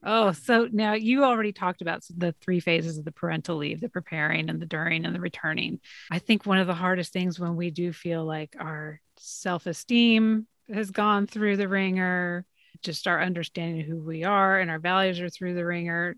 [0.03, 3.89] Oh, so now you already talked about the three phases of the parental leave the
[3.89, 5.79] preparing and the during and the returning.
[6.11, 10.47] I think one of the hardest things when we do feel like our self esteem
[10.71, 12.45] has gone through the ringer,
[12.83, 16.15] just our understanding of who we are and our values are through the ringer,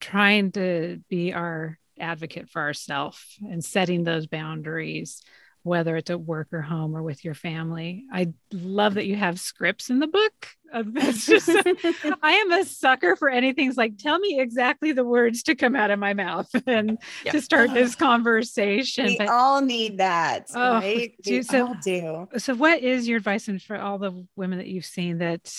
[0.00, 5.22] trying to be our advocate for ourselves and setting those boundaries
[5.62, 8.04] whether it's at work or home or with your family.
[8.12, 10.48] I love that you have scripts in the book.
[10.72, 11.48] It's just,
[12.22, 13.68] I am a sucker for anything.
[13.68, 17.40] It's like, tell me exactly the words to come out of my mouth and to
[17.42, 19.06] start this conversation.
[19.06, 21.14] We but, all need that, oh, right?
[21.22, 22.28] Do, so, do.
[22.38, 25.52] So, what is your advice and for all the women that you've seen that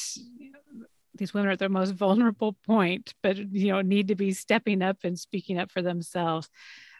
[1.15, 4.81] these women are at their most vulnerable point, but you know need to be stepping
[4.81, 6.49] up and speaking up for themselves?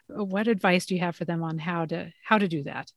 [0.08, 2.90] What advice do you have for them on how to how to do that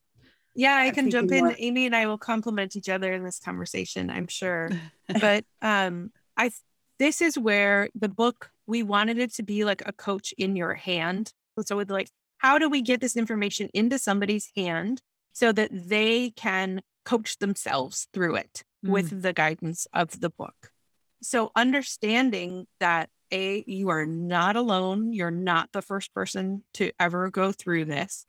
[0.55, 1.55] yeah i can jump in more.
[1.57, 4.69] amy and i will complement each other in this conversation i'm sure
[5.21, 6.49] but um i
[6.99, 10.73] this is where the book we wanted it to be like a coach in your
[10.73, 11.31] hand
[11.65, 15.01] so with like how do we get this information into somebody's hand
[15.33, 18.89] so that they can coach themselves through it mm.
[18.89, 20.71] with the guidance of the book
[21.21, 25.11] so understanding that a, you are not alone.
[25.11, 28.25] You're not the first person to ever go through this.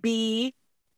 [0.00, 0.54] B,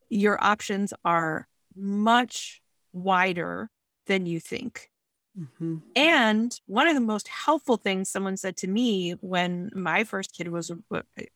[0.08, 3.70] your options are much wider
[4.06, 4.90] than you think.
[5.38, 5.78] Mm-hmm.
[5.96, 10.48] And one of the most helpful things someone said to me when my first kid
[10.48, 10.70] was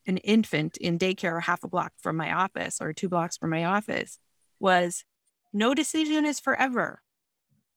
[0.06, 3.64] an infant in daycare, half a block from my office or two blocks from my
[3.64, 4.18] office,
[4.60, 5.04] was
[5.52, 7.00] no decision is forever.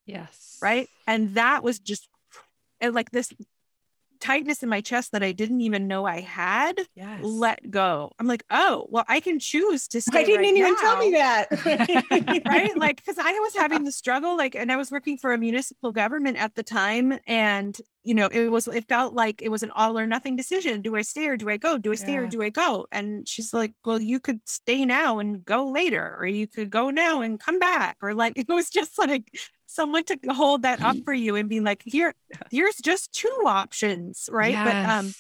[0.06, 0.58] Yes.
[0.62, 0.90] Right.
[1.08, 2.10] And that was just
[2.82, 3.32] like this
[4.20, 7.20] tightness in my chest that I didn't even know I had yes.
[7.24, 8.12] let go.
[8.20, 10.20] I'm like, oh, well, I can choose to stay.
[10.20, 10.80] I didn't right even now.
[10.80, 12.44] tell me that.
[12.46, 12.70] right.
[12.80, 15.92] Like, because I was having the struggle, like, and I was working for a municipal
[15.92, 17.20] government at the time.
[17.28, 20.82] And, you know, it was, it felt like it was an all or nothing decision.
[20.82, 21.78] Do I stay or do I go?
[21.78, 22.20] Do I stay yeah.
[22.20, 22.88] or do I go?
[22.92, 26.90] And she's like, well, you could stay now and go later, or you could go
[26.90, 27.98] now and come back.
[28.02, 29.32] Or like, it was just like,
[29.70, 32.14] someone to hold that up for you and be like here
[32.50, 34.66] here's just two options right yes.
[34.66, 35.14] but um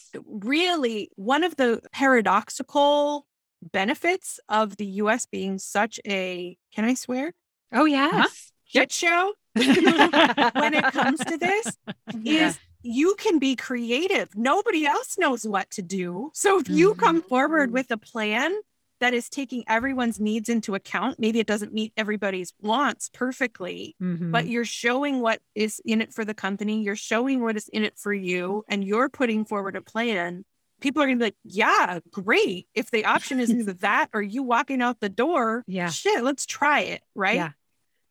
[0.43, 3.27] really one of the paradoxical
[3.61, 7.33] benefits of the US being such a can I swear
[7.71, 8.27] oh yes huh?
[8.65, 11.77] shit show when it comes to this
[12.19, 12.47] yeah.
[12.47, 17.21] is you can be creative nobody else knows what to do so if you come
[17.21, 17.73] forward mm-hmm.
[17.73, 18.51] with a plan
[18.99, 21.19] that is taking everyone's needs into account.
[21.19, 24.31] Maybe it doesn't meet everybody's wants perfectly, mm-hmm.
[24.31, 26.83] but you're showing what is in it for the company.
[26.83, 30.45] You're showing what is in it for you, and you're putting forward a plan.
[30.81, 32.67] People are going to be like, yeah, great.
[32.73, 36.45] If the option is either that or you walking out the door, yeah, shit, let's
[36.45, 37.01] try it.
[37.15, 37.35] Right.
[37.35, 37.51] Yeah.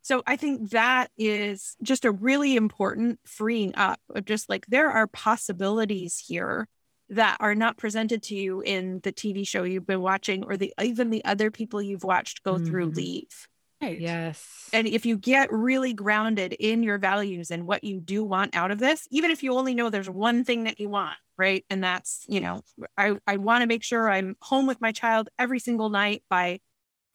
[0.02, 4.90] So I think that is just a really important freeing up of just like there
[4.90, 6.66] are possibilities here
[7.10, 10.72] that are not presented to you in the TV show you've been watching or the
[10.80, 12.66] even the other people you've watched go mm-hmm.
[12.66, 13.48] through leave.
[13.80, 14.00] Right.
[14.00, 14.68] Yes.
[14.72, 18.72] And if you get really grounded in your values and what you do want out
[18.72, 21.64] of this, even if you only know there's one thing that you want, right?
[21.70, 22.62] And that's, you know,
[22.96, 26.58] I, I want to make sure I'm home with my child every single night by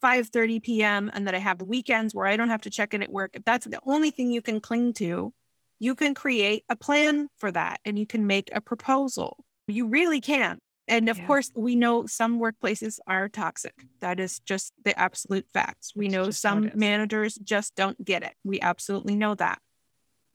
[0.00, 1.10] 5 30 p.m.
[1.12, 3.32] and that I have weekends where I don't have to check in at work.
[3.34, 5.34] If that's the only thing you can cling to,
[5.78, 10.20] you can create a plan for that and you can make a proposal you really
[10.20, 10.58] can.
[10.86, 11.26] And of yeah.
[11.26, 13.74] course, we know some workplaces are toxic.
[14.00, 15.92] That is just the absolute facts.
[15.96, 18.34] We know some managers just don't get it.
[18.44, 19.60] We absolutely know that.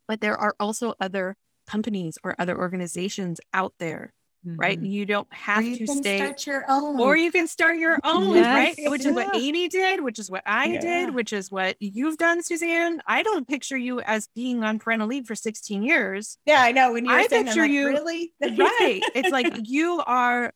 [0.08, 1.36] But there are also other
[1.68, 4.12] companies or other organizations out there
[4.46, 4.60] mm-hmm.
[4.60, 4.80] right?
[4.80, 6.18] You don't have to stay.
[6.18, 8.78] Start your own, or you can start your own, yes.
[8.78, 8.92] right?
[8.92, 10.82] Which is what Amy did, which is what I yeah.
[10.82, 13.02] did, which is what you've done, Suzanne.
[13.06, 16.38] I don't picture you as being on parental leave for 16 years.
[16.46, 16.94] Yeah, I know.
[16.94, 19.02] When you I picture like, you really right.
[19.16, 20.54] It's like you are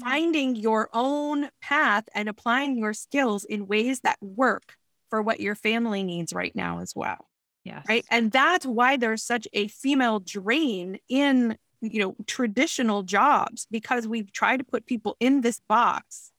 [0.00, 4.74] finding your own path and applying your skills in ways that work
[5.08, 7.26] for what your family needs right now as well.
[7.64, 7.84] Yes.
[7.88, 8.04] Right.
[8.10, 14.32] And that's why there's such a female drain in you know, traditional jobs because we've
[14.32, 16.32] tried to put people in this box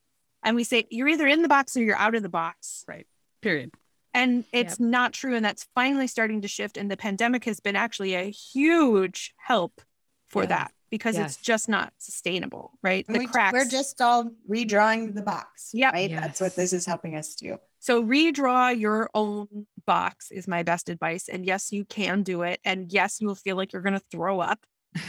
[0.44, 2.84] and we say you're either in the box or you're out of the box.
[2.88, 3.08] Right.
[3.42, 3.72] Period.
[4.14, 4.90] And it's yep.
[4.90, 5.36] not true.
[5.36, 6.78] And that's finally starting to shift.
[6.78, 9.82] And the pandemic has been actually a huge help
[10.28, 10.50] for yeah.
[10.50, 11.34] that because yes.
[11.34, 13.06] it's just not sustainable, right?
[13.08, 13.54] The we, cracks.
[13.54, 15.70] We're just all redrawing the box.
[15.74, 15.92] Yeah.
[15.92, 16.10] Right.
[16.10, 16.22] Yes.
[16.22, 17.58] That's what this is helping us do.
[17.80, 21.30] So redraw your own box is my best advice.
[21.30, 22.60] And yes, you can do it.
[22.66, 24.60] And yes, you'll feel like you're going to throw up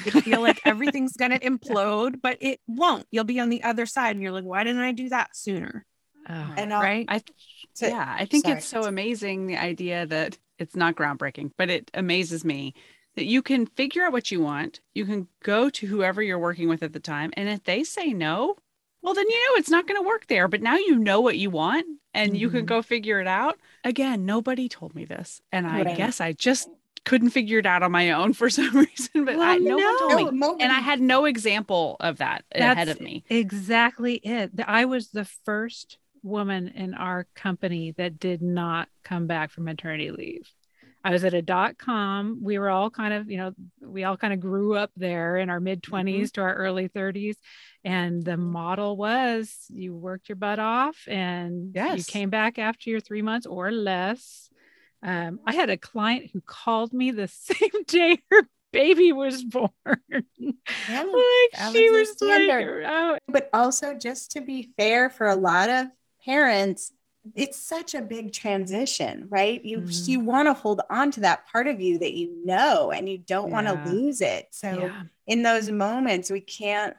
[0.05, 3.07] you feel like everything's going to implode, but it won't.
[3.11, 5.85] You'll be on the other side and you're like, why didn't I do that sooner?
[6.29, 7.07] Oh, and right.
[7.09, 7.23] I,
[7.75, 8.59] so, yeah, I think sorry.
[8.59, 12.75] it's so amazing the idea that it's not groundbreaking, but it amazes me
[13.17, 14.81] that you can figure out what you want.
[14.95, 17.33] You can go to whoever you're working with at the time.
[17.37, 18.57] And if they say no,
[19.03, 20.49] well, then you know it's not going to work there.
[20.49, 22.37] But now you know what you want and mm-hmm.
[22.37, 22.67] you can mm-hmm.
[22.67, 23.59] go figure it out.
[23.85, 25.43] Again, nobody told me this.
[25.51, 25.97] And I right.
[25.97, 26.69] guess I just
[27.05, 29.25] couldn't figure it out on my own for some reason.
[29.25, 30.65] But well, I, no, no, one told me.
[30.65, 33.25] And I had no example of that That's ahead of me.
[33.29, 34.51] Exactly it.
[34.67, 40.11] I was the first woman in our company that did not come back from maternity
[40.11, 40.49] leave.
[41.05, 42.39] I was at a dot com.
[42.43, 45.51] We were all kind of, you know, we all kind of grew up there in
[45.51, 46.25] our mid 20s mm-hmm.
[46.27, 47.37] to our early 30s.
[47.85, 51.99] And the model was you worked your butt off and yes.
[51.99, 54.49] you came back after your three months or less.
[55.03, 58.43] Um, I had a client who called me the same day her
[58.73, 59.71] baby was born.
[60.09, 63.19] Yeah, like she was, like, oh.
[63.29, 65.87] but also just to be fair for a lot of
[66.25, 66.93] parents,
[67.37, 69.65] it's such a big transition, right?
[69.65, 70.11] You mm-hmm.
[70.11, 73.19] you want to hold on to that part of you that you know and you
[73.19, 73.53] don't yeah.
[73.53, 74.49] want to lose it.
[74.51, 75.03] So yeah.
[75.27, 76.97] in those moments we can't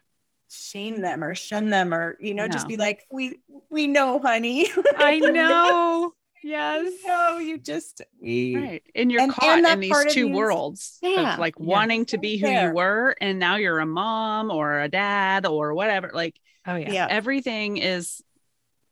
[0.49, 2.51] shame them or shun them or you know no.
[2.51, 3.39] just be like we
[3.69, 4.67] we know honey.
[4.97, 6.13] I know.
[6.43, 6.93] Yes.
[7.05, 8.83] No, you just we right.
[8.93, 11.33] And you're and, caught and in these two worlds yeah.
[11.33, 11.65] of like yeah.
[11.65, 12.69] wanting to be who there.
[12.69, 16.11] you were and now you're a mom or a dad or whatever.
[16.13, 16.37] Like
[16.67, 16.91] oh yeah.
[16.91, 17.07] yeah.
[17.09, 18.21] Everything is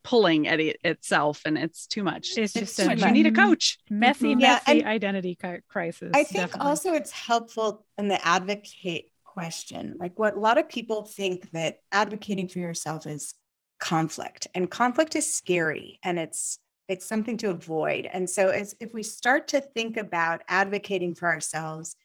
[0.04, 2.30] pulling at it itself and it's too much.
[2.38, 3.02] It's, it's just too much.
[3.02, 3.78] You need a coach.
[3.90, 4.40] Messy, mm-hmm.
[4.40, 5.38] messy yeah, identity
[5.68, 6.12] crisis.
[6.14, 6.70] I think definitely.
[6.70, 9.98] also it's helpful in the advocate question.
[10.00, 13.34] Like what a lot of people think that advocating for yourself is
[13.80, 18.08] conflict and conflict is scary and it's it's something to avoid.
[18.12, 21.96] And so as if we start to think about advocating for ourselves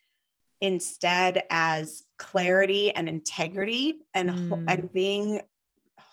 [0.60, 4.64] instead as clarity and integrity and, mm.
[4.68, 5.40] and being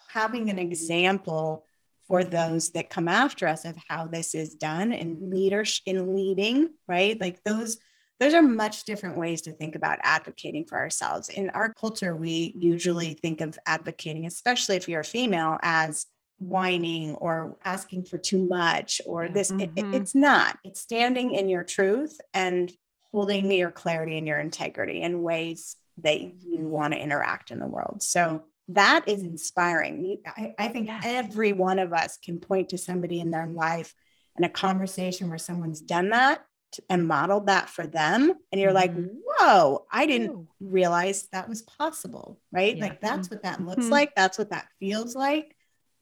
[0.09, 1.66] having an example
[2.07, 6.70] for those that come after us of how this is done in leadership in leading
[6.88, 7.78] right like those
[8.20, 12.53] those are much different ways to think about advocating for ourselves in our culture we
[12.57, 16.05] usually think of advocating especially if you're a female as
[16.43, 19.77] whining or asking for too much or this mm-hmm.
[19.77, 22.71] it, it's not it's standing in your truth and
[23.11, 27.67] holding your clarity and your integrity in ways that you want to interact in the
[27.67, 30.19] world so that is inspiring.
[30.25, 31.03] I, I think yes.
[31.05, 33.93] every one of us can point to somebody in their life
[34.35, 36.43] and a conversation where someone's done that
[36.89, 38.33] and modeled that for them.
[38.51, 39.15] And you're like, mm-hmm.
[39.25, 42.39] whoa, I didn't realize that was possible.
[42.51, 42.77] Right.
[42.77, 42.85] Yeah.
[42.85, 43.91] Like that's what that looks mm-hmm.
[43.91, 44.15] like.
[44.15, 45.55] That's what that feels like.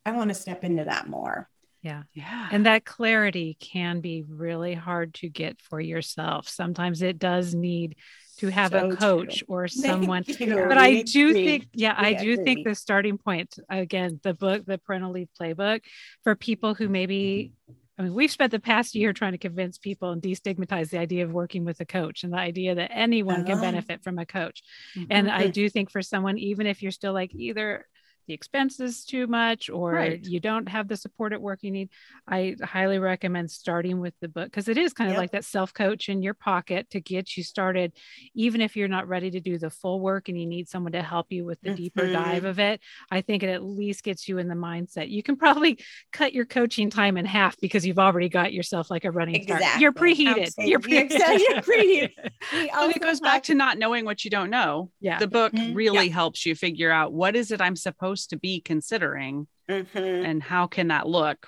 [0.05, 1.49] I want to step into that more.
[1.81, 2.03] Yeah.
[2.13, 2.47] Yeah.
[2.51, 6.47] And that clarity can be really hard to get for yourself.
[6.47, 7.95] Sometimes it does need
[8.37, 9.47] to have so a coach true.
[9.47, 10.23] or someone.
[10.27, 14.77] But I do think, yeah, I do think the starting point, again, the book, the
[14.77, 15.81] parental leave playbook
[16.23, 17.53] for people who maybe
[17.97, 21.23] I mean, we've spent the past year trying to convince people and destigmatize the idea
[21.23, 23.61] of working with a coach and the idea that anyone can uh-huh.
[23.61, 24.63] benefit from a coach.
[24.97, 25.11] Mm-hmm.
[25.11, 27.85] And I do think for someone, even if you're still like either
[28.27, 30.23] the expenses too much or right.
[30.23, 31.89] you don't have the support at work you need
[32.27, 35.17] i highly recommend starting with the book because it is kind yep.
[35.17, 37.93] of like that self coach in your pocket to get you started
[38.35, 41.01] even if you're not ready to do the full work and you need someone to
[41.01, 41.77] help you with the mm-hmm.
[41.77, 45.23] deeper dive of it i think it at least gets you in the mindset you
[45.23, 45.79] can probably
[46.11, 49.65] cut your coaching time in half because you've already got yourself like a running exactly.
[49.65, 52.11] start you're preheated you're, pre- you're preheated
[52.53, 55.73] it goes back to not knowing what you don't know yeah the book mm-hmm.
[55.73, 56.13] really yeah.
[56.13, 59.97] helps you figure out what is it i'm supposed supposed to be considering mm-hmm.
[59.97, 61.47] and how can that look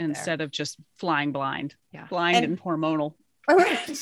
[0.00, 1.74] instead of just flying blind?
[1.92, 2.06] Yeah.
[2.08, 3.14] Blind and, and hormonal.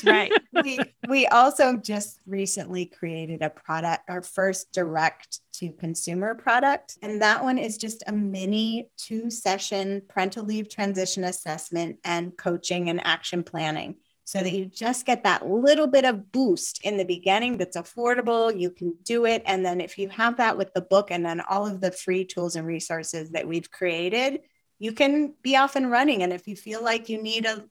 [0.04, 0.32] Right.
[0.64, 6.98] We we also just recently created a product our first direct to consumer product.
[7.02, 12.90] And that one is just a mini two session parental leave transition assessment and coaching
[12.90, 13.96] and action planning
[14.26, 18.58] so that you just get that little bit of boost in the beginning that's affordable.
[18.58, 19.40] You can do it.
[19.46, 22.24] And then if you have that with the book and then all of the free
[22.24, 24.40] tools and resources that we've created,
[24.80, 26.24] you can be off and running.
[26.24, 27.64] And if you feel like you need a,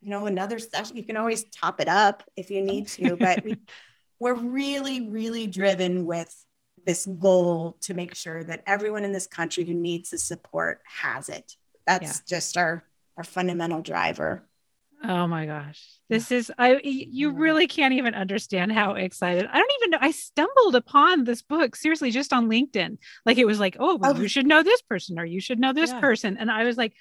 [0.00, 3.14] you know, another session, you can always top it up if you need to.
[3.14, 3.56] But we,
[4.18, 6.34] we're really, really driven with
[6.86, 11.28] this goal to make sure that everyone in this country who needs the support has
[11.28, 11.54] it.
[11.86, 12.38] That's yeah.
[12.38, 12.82] just our
[13.18, 14.48] our fundamental driver.
[15.04, 15.86] Oh my gosh.
[16.08, 19.46] This is I you really can't even understand how excited.
[19.50, 19.98] I don't even know.
[20.00, 22.98] I stumbled upon this book seriously just on LinkedIn.
[23.24, 24.20] Like it was like, "Oh, well, oh.
[24.20, 26.00] you should know this person or you should know this yeah.
[26.00, 26.94] person." And I was like,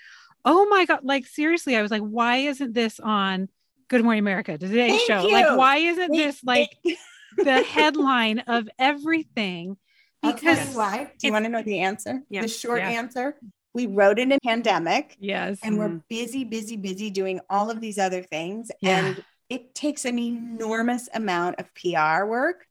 [0.46, 3.50] "Oh my god, like seriously." I was like, "Why isn't this on
[3.88, 5.28] Good Morning America, today's Thank show?
[5.28, 5.34] You.
[5.34, 6.78] Like why isn't this like
[7.38, 9.78] the headline of everything?"
[10.24, 11.12] Oh, because why?
[11.20, 12.22] Do you want to know the answer?
[12.30, 12.42] Yeah.
[12.42, 12.90] The short yeah.
[12.90, 13.38] answer
[13.78, 15.16] we wrote in a pandemic.
[15.20, 15.60] Yes.
[15.62, 18.72] And mm we're busy, busy, busy doing all of these other things.
[18.82, 19.06] Yeah.
[19.06, 22.66] And it takes an enormous amount of PR work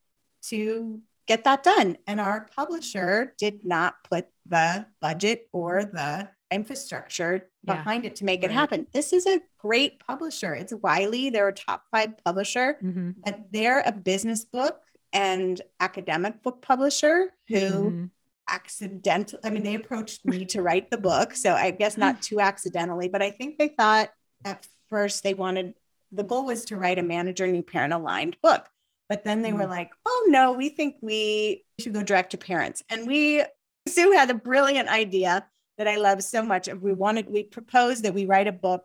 [0.49, 1.97] to get that done.
[2.09, 7.75] And our publisher did not put the budget or the infrastructure Yeah.
[7.77, 8.89] behind it to make it happen.
[8.93, 10.55] This is a great publisher.
[10.55, 13.15] It's Wiley, they're a top five publisher, Mhm.
[13.25, 14.81] but they're a business book
[15.13, 18.11] and academic book publisher who Mhm.
[18.49, 21.35] Accidental I mean, they approached me to write the book.
[21.35, 24.11] So I guess not too accidentally, but I think they thought
[24.45, 25.75] at first they wanted
[26.13, 28.69] the goal was to write a manager new parent aligned book.
[29.09, 29.71] But then they were mm.
[29.71, 32.83] like, oh no, we think we should go direct to parents.
[32.89, 33.45] And we
[33.87, 35.47] Sue had a brilliant idea
[35.79, 36.69] that I love so much.
[36.69, 38.85] We wanted, we proposed that we write a book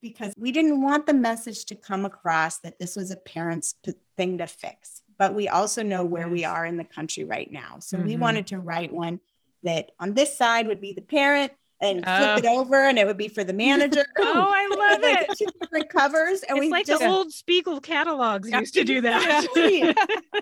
[0.00, 3.92] because we didn't want the message to come across that this was a parent's p-
[4.16, 5.01] thing to fix.
[5.22, 7.76] But we also know where we are in the country right now.
[7.78, 8.18] So we Mhm.
[8.18, 9.20] wanted to write one
[9.62, 13.16] that on this side would be the parent and flip it over and it would
[13.18, 14.04] be for the manager.
[14.18, 15.38] Oh, I love like it.
[15.38, 16.42] two different covers.
[16.42, 18.58] And It's we like just the old Spiegel catalogs Yeah.
[18.58, 19.22] used to do that.
[19.54, 19.94] Exactly.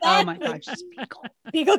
[0.03, 1.25] Oh my gosh, Spiegel.
[1.49, 1.77] Spiegel.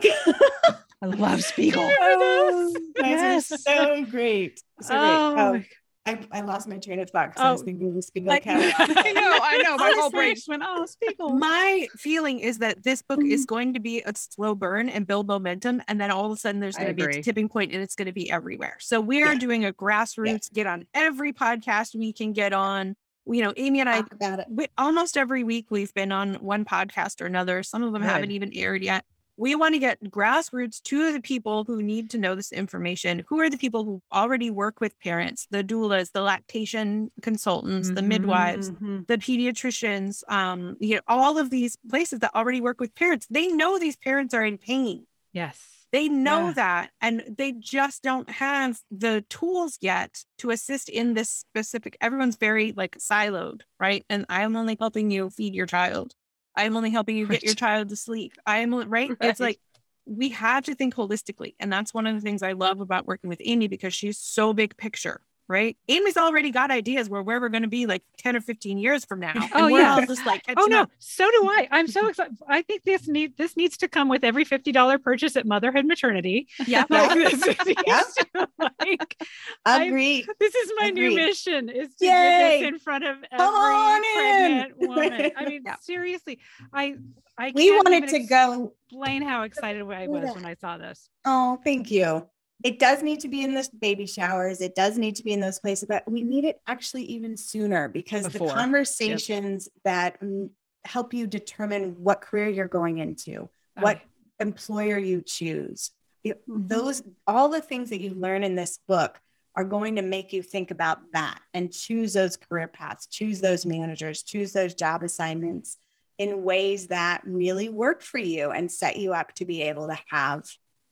[1.02, 1.90] I love Spiegel.
[2.00, 3.52] Oh, those Yes.
[3.52, 4.62] are so great.
[4.82, 5.42] So Oh, great.
[5.44, 5.66] Oh, my-
[6.06, 7.66] I, I lost my train of thought because I was Oh.
[7.66, 8.74] thinking of Spiegel Like- catalog.
[9.06, 9.78] I know, I know.
[9.78, 11.30] My whole brain just went, oh, Spiegel.
[11.36, 13.54] My feeling is that this book is mm-hmm.
[13.54, 15.82] going to be a slow burn and build momentum.
[15.88, 17.20] And then all of a sudden there's going to be agree.
[17.20, 18.78] a tipping point and it's going to be everywhere.
[18.80, 19.40] So we are Yeah.
[19.40, 22.96] doing a grassroots get on every podcast we can get on.
[23.28, 24.48] You know, Amy and I, about it.
[24.50, 27.62] we, almost every week we've been on one podcast or another.
[27.62, 29.06] Some of them haven't even aired yet.
[29.42, 33.24] We want to get grassroots to the people who need to know this information.
[33.28, 38.02] Who are the people who already work with parents, the doulas, the lactation consultants, the
[38.02, 38.08] Mhm.
[38.08, 39.08] midwives, Mhm.
[39.08, 43.48] the pediatricians, um, you know, all of these places that already work with parents, they
[43.48, 45.08] know these parents are in pain.
[45.34, 45.58] yes.
[45.92, 46.54] They know Yeah.
[46.54, 51.98] that, and they just don't have the tools yet to assist in this specific.
[52.00, 54.06] Everyone's very like siloed, right?
[54.10, 56.16] And I'm only helping you feed your child.
[56.56, 58.34] I'm only helping you get your child to sleep.
[58.46, 59.10] I'm right.
[59.10, 59.18] Right.
[59.22, 59.60] It's like
[60.06, 63.30] we have to think holistically, and that's one of the things I love about working
[63.30, 65.22] with Amy because she's so big picture.
[65.52, 68.78] Right, Amy's already got ideas where where we're going to be like ten or fifteen
[68.78, 69.34] years from now.
[69.54, 69.96] Oh, we're yeah.
[69.96, 70.92] all just like Oh no, up.
[71.00, 71.68] so do I.
[71.72, 72.38] I'm so excited.
[72.48, 75.86] I think this need this needs to come with every fifty dollar purchase at Motherhood
[75.86, 76.48] Maternity.
[76.66, 76.86] Yeah.
[76.90, 77.30] Like, Yeah.
[77.30, 78.46] this, is- Yeah.
[78.80, 79.22] like,
[79.66, 80.26] I- Agreed.
[80.40, 82.10] this is my new mission: is to Yay.
[82.12, 84.14] get this in front of every on in.
[84.16, 85.32] pregnant woman.
[85.36, 85.76] I mean, Yeah.
[85.82, 86.40] seriously,
[86.74, 86.96] I
[87.38, 88.74] I We can't wanted even to go.
[88.88, 90.36] explain how excited I was that.
[90.36, 91.10] when I saw this.
[91.26, 92.26] Oh, thank you.
[92.64, 94.62] It does need to be in the baby showers.
[94.62, 97.88] It does need to be in those places, but we need it actually even sooner
[97.88, 98.48] because Before.
[98.48, 100.50] the conversations that mm,
[100.84, 103.50] help you determine what career you're going into,
[103.80, 104.02] what
[104.40, 105.92] employer you choose,
[106.24, 106.68] it- Mhm.
[106.68, 109.20] those all the things that you learn in this book
[109.56, 113.66] are going to make you think about that and choose those career paths, choose those
[113.66, 115.78] managers, choose those job assignments
[116.18, 119.98] in ways that really work for you and set you up to be able to
[120.10, 120.44] have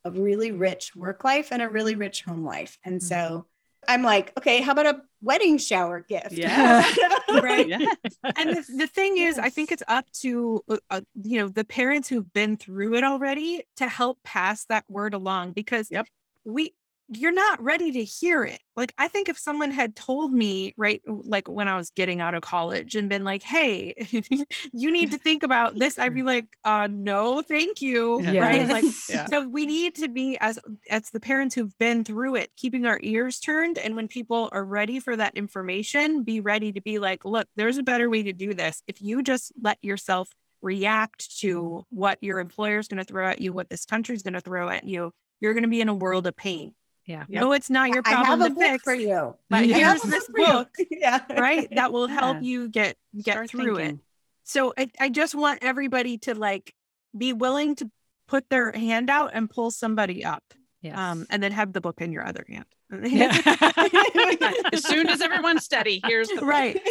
[0.05, 2.77] a really rich work life and a really rich home life.
[2.85, 3.45] And so
[3.87, 6.31] I'm like, okay, how about a wedding shower gift?
[6.31, 6.83] Yeah.
[7.41, 7.67] Right.
[7.67, 7.95] Yes.
[8.37, 11.63] and the, the thing is i think it's up to uh, uh, you know the
[11.63, 16.07] parents who've been through it already to help pass that word along because Yep.
[16.43, 16.73] we
[17.11, 18.59] you're not ready to hear it.
[18.75, 22.33] Like i think if someone had told me right like when i was getting out
[22.33, 23.93] of college and been like hey
[24.73, 28.39] you need to think about this i'd be like uh no thank you Yeah.
[28.39, 28.67] right?
[28.69, 29.25] Like Yeah.
[29.25, 32.99] so we need to be as as the parents who've been through it keeping our
[33.03, 37.25] ears turned and when people are ready for that information be ready to be like
[37.25, 38.81] look there's a better way to do this.
[38.87, 40.29] If you just let yourself
[40.61, 44.23] react to what your employer is going to throw at you what this country is
[44.23, 46.73] going to throw at you you're going to be in a world of pain
[47.09, 47.25] Yeah.
[47.27, 47.41] Yep.
[47.41, 49.35] no it's not your problem I have problem a to book fix for you.
[49.49, 49.77] but I Yeah.
[49.77, 51.23] have here's this book yeah.
[51.33, 52.41] right that will help Yeah.
[52.51, 53.97] you get get Start through it
[54.43, 56.73] so I, I just want everybody to like
[57.17, 57.89] be willing to
[58.27, 60.43] put their hand out and pull somebody up
[60.81, 60.97] Yes.
[60.97, 62.63] um, and then have the book in your other hand.
[63.03, 63.35] Yeah.
[64.71, 66.45] As soon as everyone's steady, here's the book.
[66.45, 66.81] right.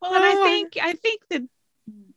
[0.00, 0.44] Well, and I Oh.
[0.44, 1.42] think I think that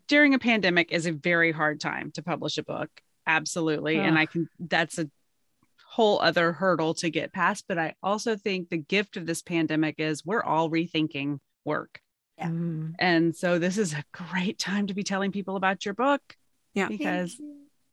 [0.08, 2.90] during a pandemic is a very hard time to publish a book.
[3.26, 3.98] Absolutely.
[3.98, 5.10] And I can that's a
[6.00, 7.66] whole other hurdle to get past.
[7.68, 12.00] But I also think the gift of this pandemic is we're all rethinking work.
[12.38, 12.48] Yeah.
[12.48, 12.96] Mm.
[13.00, 16.22] And so this is a great time to be telling people about your book
[16.74, 16.88] Yeah.
[16.88, 17.36] because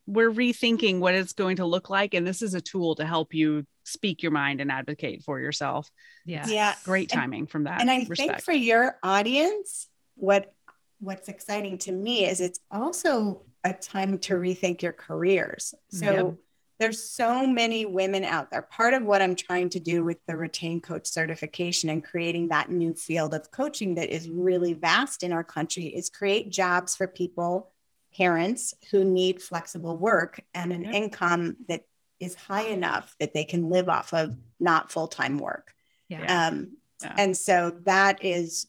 [0.07, 2.15] we're rethinking what it's going to look like.
[2.15, 5.91] And this is a tool to help you speak your mind and advocate for yourself.
[6.25, 6.47] Yeah.
[6.47, 6.77] yeah.
[6.85, 7.81] Great And- timing from that.
[7.81, 8.19] and I respect.
[8.19, 10.53] think for your audience, what
[11.01, 15.75] what's exciting to me is it's also a time to rethink your careers.
[15.91, 16.35] So Yep.
[16.79, 18.63] There's so many women out there.
[18.63, 22.71] Part of what I'm trying to do with the Retain Coach certification and creating that
[22.71, 27.07] new field of coaching that is really vast in our country is create jobs for
[27.07, 27.73] people,
[28.15, 31.83] parents who need flexible work and an income that
[32.21, 35.73] is high enough that they can live off of not full time work.
[36.09, 36.49] Yeah.
[36.49, 37.15] Um, yeah.
[37.19, 38.67] And so that is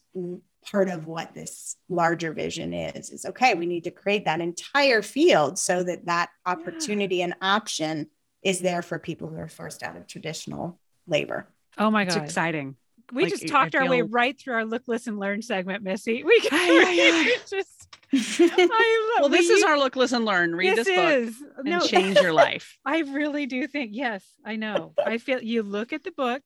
[0.70, 5.02] part of what this larger vision is is okay we need to create that entire
[5.02, 7.24] field so that that opportunity yeah.
[7.24, 8.06] and option
[8.42, 11.48] is there for people who are forced out of traditional labor.
[11.76, 12.16] Oh my god.
[12.16, 12.76] it's exciting.
[13.12, 13.90] We like, just talked I our feel...
[13.90, 16.22] way right through our look listen learn segment missy.
[16.24, 20.54] We, we just I, well this we, is our look listen learn.
[20.54, 22.78] Read this, this book is, and no, change your life.
[22.84, 24.94] I really do think yes i know.
[25.04, 26.42] I feel you look at the book.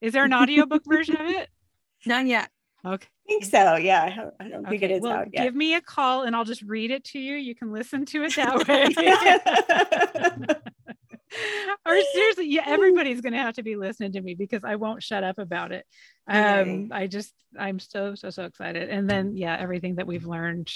[0.00, 1.48] Is there an audiobook version of it?
[2.04, 2.50] None yet
[2.84, 3.06] Okay.
[3.06, 3.76] I think so.
[3.76, 4.02] Yeah.
[4.02, 4.70] I don't, I don't okay.
[4.70, 5.44] think it is well, out yet.
[5.44, 7.34] Give me a call and I'll just read it to you.
[7.34, 8.86] You can listen to it that way.
[11.86, 15.02] or seriously, yeah, everybody's going to have to be listening to me because I won't
[15.02, 15.86] shut up about it.
[16.28, 16.90] Um.
[16.92, 18.88] I just, I'm so, so, so excited.
[18.88, 20.70] And then, yeah, everything that we've learned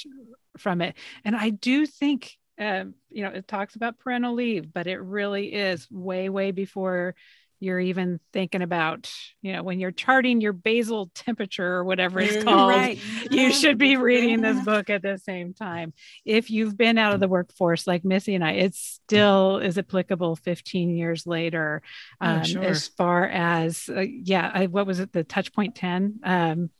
[0.58, 0.96] from it.
[1.24, 5.52] And I do think, um, you know, it talks about parental leave, but it really
[5.52, 7.14] is way, way before
[7.60, 12.38] you're even thinking about, you know, when you're charting your basal temperature or whatever it's
[12.38, 12.98] mm, called, right.
[13.30, 15.92] you should be reading this book at the same time.
[16.24, 20.36] If you've been out of the workforce like Missy and I, it still is applicable
[20.36, 21.82] 15 years later.
[22.20, 22.62] Oh, um, oh, sure.
[22.62, 26.20] As far as, uh, yeah, I, what was it, the touch point 10?
[26.24, 26.70] Um,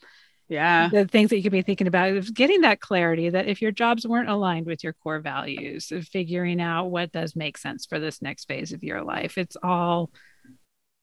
[0.49, 3.63] yeah the things that you could be thinking about is getting that clarity that if
[3.63, 7.87] your jobs weren't aligned with your core values of figuring out what does make sense
[7.87, 10.11] for this next phase of your life it's all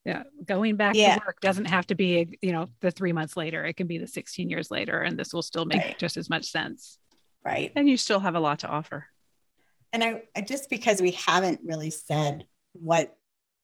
[0.07, 1.17] yeah going back yeah.
[1.17, 3.65] to work doesn't have to be you know the three months later.
[3.65, 5.99] It can be the 16 years later and this will still make right.
[5.99, 6.97] just as much sense.
[7.45, 7.73] Right.
[7.75, 9.05] And you still have a lot to offer.
[9.91, 13.17] And I, I just because we haven't really said what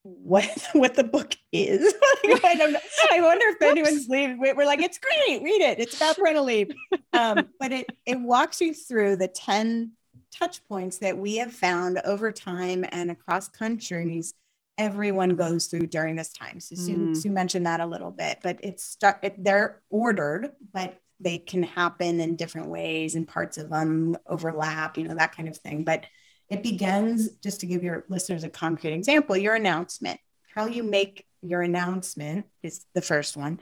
[0.04, 1.94] what what the book is
[2.44, 2.80] i don't know.
[3.10, 4.38] I wonder if anyone's leaving.
[4.38, 5.42] We're like it's great.
[5.42, 5.80] Read it.
[5.80, 6.72] It's about parental leave.
[7.14, 9.94] Um, but it it walks you through the 10
[10.30, 14.34] touch points that we have found over time and across countries
[14.78, 16.60] everyone goes through during this time.
[16.60, 17.18] So Sue, mm.
[17.18, 22.20] Sue mentioned that a little bit, but it's it, they're ordered, but they can happen
[22.20, 25.84] in different ways and parts of them overlap, you know, that kind of thing.
[25.84, 26.06] But
[26.50, 30.20] it begins just to give your listeners a concrete example, your announcement,
[30.54, 33.60] how you make your announcement is the first one.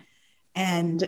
[0.55, 1.07] And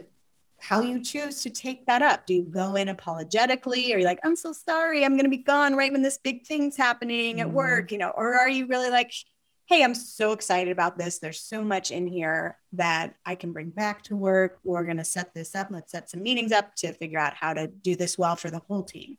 [0.60, 2.26] how you choose to take that up.
[2.26, 3.93] Do you go in apologetically?
[3.93, 6.45] Or you like, I'm so sorry, I'm going to be gone right when this big
[6.45, 7.51] thing's happening at mm.
[7.51, 8.12] work, you know?
[8.12, 9.12] Or are you really like,
[9.68, 11.20] hey, I'm so excited about this.
[11.20, 14.59] There's so much in here that I can bring back to work.
[14.64, 15.68] We're going to set this up.
[15.72, 18.61] Let's set some meetings up to figure out how to do this well for the
[18.68, 19.18] whole team.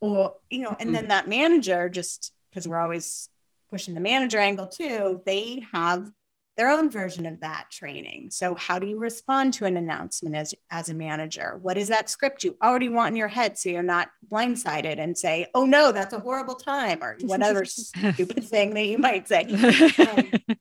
[0.00, 0.92] Or, you know, and mm-hmm.
[0.92, 3.28] then that manager, just because we're always
[3.70, 6.10] pushing the manager angle too, they have
[6.56, 8.28] their own version of that training.
[8.30, 11.58] So how do you respond to an announcement as, as a manager?
[11.62, 15.16] What is that script you already want in your head so you're not blindsided and
[15.16, 19.46] say, oh no, that's a horrible time or whatever stupid thing that you might say.
[20.00, 20.56] Um,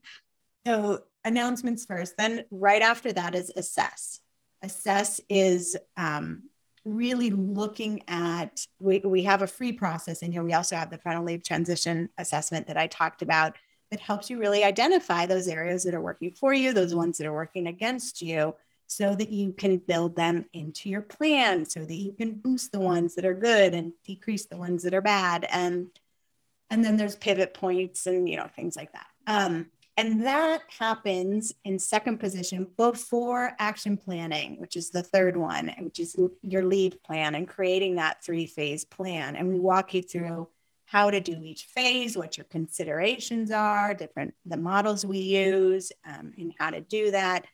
[0.65, 4.19] so announcements first, then right after that is assess.
[4.61, 6.43] Assess is um,
[6.85, 10.43] really looking at, we, we have a free process in here.
[10.43, 13.55] We also have the parental leave transition assessment that I talked about
[13.91, 17.27] it helps you really identify those areas that are working for you, those ones that
[17.27, 18.55] are working against you,
[18.87, 22.79] so that you can build them into your plan, so that you can boost the
[22.79, 25.45] ones that are good and decrease the ones that are bad.
[25.49, 25.87] And
[26.71, 29.07] and then there's pivot points and you know things like that.
[29.27, 29.67] Um,
[29.99, 35.99] and that happens in second position before action planning, which is the third one, which
[35.99, 39.35] is your lead plan and creating that three phase plan.
[39.35, 40.47] And we walk you through
[40.89, 46.33] how to do each phase, what your considerations are, different the models we use, um,
[46.35, 47.45] and how to do that.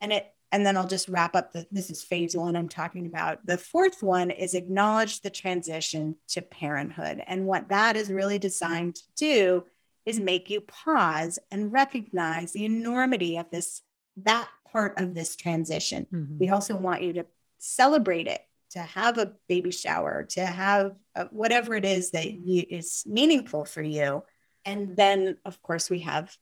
[0.00, 3.06] And it and then I'll just wrap up the this is phase one I'm talking
[3.06, 3.44] about.
[3.44, 7.20] The fourth one is acknowledge the transition to parenthood.
[7.26, 9.64] And what that is really designed to do
[10.06, 13.82] is make you pause and recognize the enormity of this
[14.18, 16.06] that part of this transition.
[16.12, 16.38] Mm-hmm.
[16.38, 17.26] We also want you to
[17.58, 18.42] celebrate it
[18.74, 23.64] to have a baby shower, to have a, whatever it is that you, is meaningful
[23.64, 24.22] for you.
[24.64, 26.36] And then, of course, we have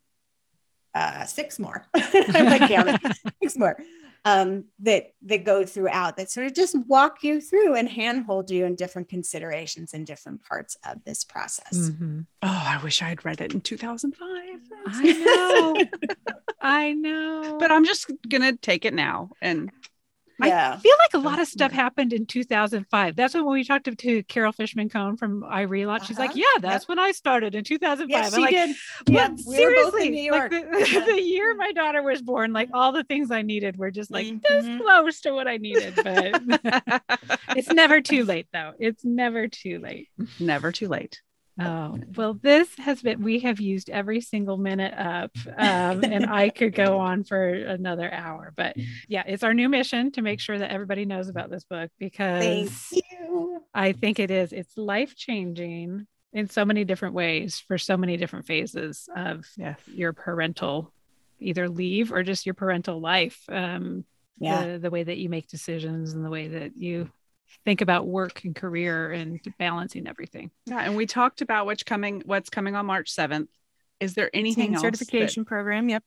[0.95, 1.87] uh, six more.
[1.95, 2.99] I'm like counting
[3.43, 3.77] six more
[4.25, 8.65] um, that that go throughout that sort of just walk you through and handhold you
[8.65, 11.91] in different considerations in different parts of this process.
[11.91, 12.21] Mm-hmm.
[12.43, 14.29] Oh, I wish I had read it in 2005.
[14.87, 15.77] I know,
[16.61, 19.71] I know, but I'm just gonna take it now and
[20.41, 20.75] Yeah.
[20.75, 23.17] I feel like a lot of stuff happened in 2005.
[23.17, 26.05] That's when we talked to, to Carol Fishman Cohen from iRelaunch.
[26.05, 26.41] She's like, Uh-huh.
[26.57, 28.09] yeah, that's when I started in 2005.
[28.11, 28.77] Yes, she like, did.
[29.09, 32.93] Yeah, we were both seriously, like the, the year my daughter was born, like all
[32.93, 34.81] the things I needed were just like this Mhm.
[34.81, 35.95] close to what I needed.
[35.97, 36.43] But
[37.57, 38.73] it's never too late, though.
[38.79, 40.09] It's never too late.
[40.41, 41.21] Never too late.
[41.61, 46.49] Oh, well, this has been, we have used every single minute up, um, and I
[46.49, 48.53] could go on for another hour.
[48.57, 48.77] But
[49.09, 52.93] yeah, it's our new mission to make sure that everybody knows about this book because.
[53.75, 58.19] I think it is, it's life changing in so many different ways for so many
[58.19, 59.79] different phases of Yes.
[59.87, 60.93] your parental
[61.41, 63.41] either leave or just your parental life.
[63.49, 64.05] Um,
[64.39, 64.73] Yeah.
[64.73, 67.11] the, the way that you make decisions and the way that you
[67.65, 70.51] think about work and career and balancing everything.
[70.67, 73.49] Yeah, and we talked about what's coming what's coming on March 7th.
[74.01, 74.83] Is there anything Teen else?
[74.83, 75.89] certification program.
[75.89, 76.03] Yep.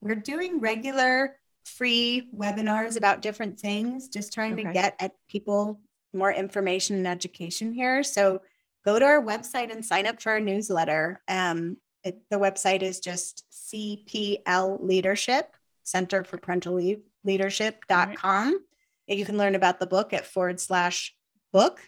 [0.00, 5.80] We're doing regular free webinars about different things, just trying to get at people
[6.12, 8.02] more information and education here.
[8.02, 8.42] So
[8.84, 11.22] go to our website and sign up for our newsletter.
[11.28, 15.54] Um, it, the website is just CPL Leadership,
[15.84, 18.48] Center for Parental Le- Leadership.com.
[18.48, 18.56] And
[19.06, 21.14] You can learn about the book at forward slash
[21.52, 21.80] book.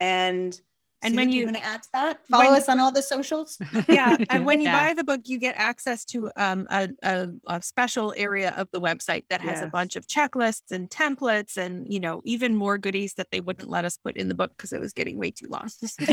[0.00, 0.58] And
[1.02, 3.02] And when do you- want to add to that, follow when- us on all the
[3.02, 3.58] socials.
[3.88, 4.88] yeah and when you Yeah.
[4.88, 8.80] buy the book you get access to um, a, a, a special area of the
[8.80, 13.14] website that has a bunch of checklists and templates and you know even more goodies
[13.14, 15.46] that they wouldn't let us put in the book because it was getting way too
[15.48, 15.68] long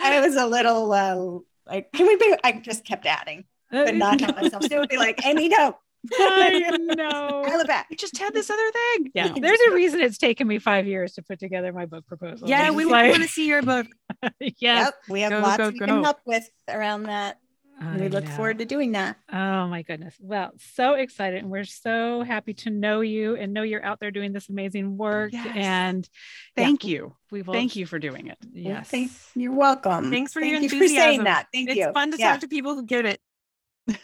[0.00, 2.34] I was a little uh, like, can we be?
[2.44, 4.64] I just kept adding, but not help myself.
[4.64, 5.76] So it would be like, Amy, no,
[6.14, 7.42] I know.
[7.46, 7.86] dial it back.
[7.90, 9.10] We just had this other thing.
[9.14, 12.48] Yeah, there's a reason it's taken me five years to put together my book proposal.
[12.48, 13.86] yeah It's we like- want to see your book
[14.40, 14.84] yeah.
[14.84, 15.86] Yep, we have Go, lots go, we go.
[15.86, 17.38] can help with around that.
[17.80, 18.30] I we look know.
[18.30, 19.18] forward to doing that.
[19.32, 20.16] Oh my goodness.
[20.18, 21.42] Well, so excited.
[21.44, 24.96] And we're so happy to know you and know you're out there doing this amazing
[24.96, 25.32] work.
[25.32, 25.46] Yes.
[25.54, 26.08] And
[26.56, 27.16] Thank yeah, you.
[27.30, 28.38] we will Thank you for doing it.
[28.52, 28.88] Yes.
[28.88, 30.10] Thank, you're welcome.
[30.10, 31.24] Thanks for Thank your you for saying enthusiasm.
[31.26, 31.46] that.
[31.54, 31.84] Thank it's you.
[31.84, 32.32] It's fun to Yeah.
[32.32, 33.20] talk to people who get it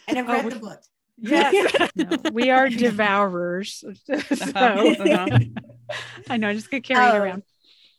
[0.07, 0.81] And I've Oh, read we- the book.
[1.17, 1.89] Yes.
[1.95, 3.83] No, we are devourers.
[4.05, 5.27] so Uh-huh.
[6.29, 7.43] I know I just get carried Oh, around.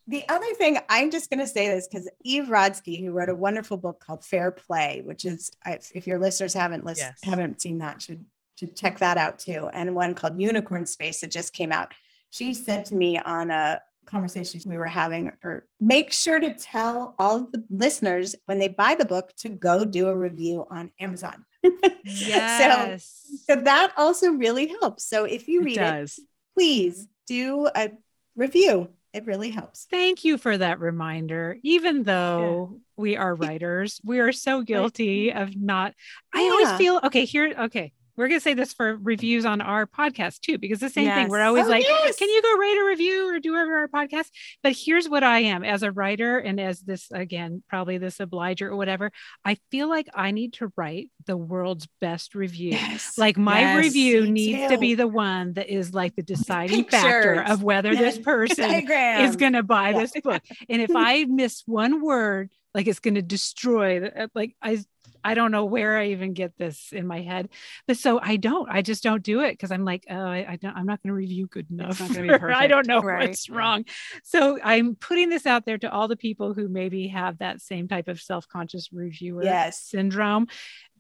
[0.09, 3.35] The other thing, I'm just going to say this because Eve Rodsky, who wrote a
[3.35, 7.29] wonderful book called Fair Play, which is, if your listeners haven't listened, Yes.
[7.31, 8.25] haven't seen that, should
[8.59, 9.69] should check that out too.
[9.73, 11.93] And one called Unicorn Space that just came out.
[12.31, 17.15] She said to me on a conversation we were having, or make sure to tell
[17.19, 21.45] all the listeners when they buy the book to go do a review on Amazon.
[22.05, 23.25] Yes.
[23.27, 25.05] So, so that also really helps.
[25.05, 26.21] So if you read it, does.
[26.55, 27.91] please do a
[28.37, 28.89] review.
[29.13, 29.87] It really helps.
[29.91, 31.57] Thank you for that reminder.
[31.63, 35.95] Even though we are writers, we are so guilty of not.
[36.35, 37.25] I always feel okay.
[37.25, 41.11] Here, okay, we're gonna say this for reviews on our podcast too, because the same
[41.11, 41.29] thing.
[41.29, 42.17] We're always Oh, like, yes.
[42.17, 44.31] "Can you go rate a review or do over our podcast?"
[44.63, 48.71] But here's what I am as a writer and as this again, probably this obliger
[48.71, 49.13] or whatever.
[49.45, 52.71] I feel like I need to write the world's best review.
[52.71, 53.19] Yes.
[53.19, 57.43] Like my Yes, review needs to be the one that is like the deciding factor
[57.43, 59.99] of whether this person is going to buy Yeah.
[60.01, 60.43] this book.
[60.69, 64.85] And if I miss one word, like it's going to destroy uh, like I
[65.25, 67.49] I don't know where I even get this in my head.
[67.89, 68.69] But so I don't.
[68.71, 71.09] I just don't do it because I'm like, oh, I, I don't I'm not going
[71.11, 71.99] to review good enough.
[71.99, 73.31] not gonna be or I don't know Right.
[73.31, 73.87] what's wrong.
[74.23, 77.89] So I'm putting this out there to all the people who maybe have that same
[77.89, 79.83] type of self-conscious reviewer Yes.
[79.83, 80.47] syndrome.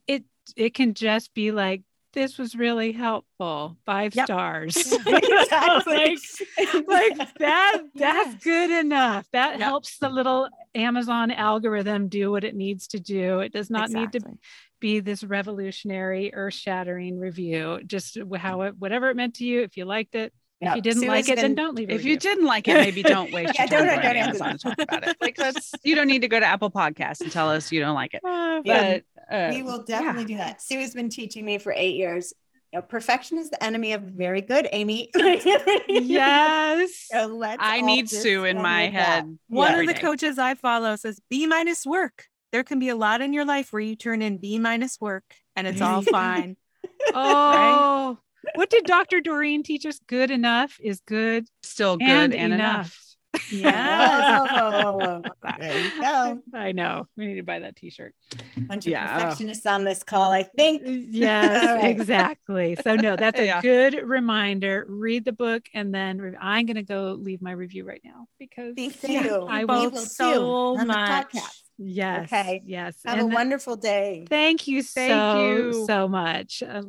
[0.09, 0.25] It
[0.57, 1.83] it can just be like
[2.17, 3.77] this was really helpful.
[3.87, 4.27] Five Yep.
[4.27, 4.77] stars.
[5.07, 6.19] Exactly.
[6.89, 8.43] like, like that that's Yes.
[8.43, 9.61] good enough that Yep.
[9.69, 14.13] helps the little amazon algorithm do what it needs to do it does not need
[14.13, 14.21] to
[14.81, 19.85] be this revolutionary earth-shattering review just how it whatever it meant to you if you
[19.85, 22.17] liked it if you didn't Sue like has it then don't leave a If you
[22.19, 24.59] didn't like it, maybe don't waste Yeah, your time don't- going don't to Amazon to
[24.59, 25.17] talk about it.
[25.21, 27.95] Like that's you don't need to go to Apple Podcasts and tell us you don't
[27.95, 28.23] like it.
[28.65, 29.01] Yeah.
[29.29, 30.63] But uh, we will definitely do that.
[30.63, 32.33] Sue has been teaching me for eight years.
[32.73, 35.11] You know, perfection is the enemy of very good, Amy.
[35.89, 39.01] yes So let's I need Sue in my with that.
[39.25, 39.39] head.
[39.49, 40.01] One every of the day.
[40.01, 42.25] coaches I follow says B minus work.
[42.53, 45.25] There can be a lot in your life where you turn in B minus work
[45.55, 46.57] and it's all fine.
[47.15, 48.19] oh
[48.55, 52.97] what did dr doreen teach us good enough is good Still good and, and, enough.
[53.51, 54.49] Yes.
[54.51, 55.21] Oh,
[55.59, 56.41] there you go.
[56.55, 58.15] i know we need to buy that t-shirt
[58.57, 59.13] Bunch of Yeah.
[59.21, 60.83] perfectionists on this call, I think.
[60.87, 62.77] Yes, exactly.
[62.83, 63.61] So no, that's a Yeah.
[63.61, 64.87] good reminder.
[64.89, 68.27] Read the book and then re- I'm going to go leave my review right now
[68.39, 69.47] because Thank Yeah, you.
[69.49, 71.27] I We will will so too on the much.
[71.33, 71.63] podcast.
[71.79, 72.63] yes, Okay.
[72.65, 72.97] yes.
[73.05, 74.25] Have and a th- wonderful day.
[74.29, 75.85] Thank you Thank so you.
[75.87, 76.63] so much.
[76.67, 76.83] Uh,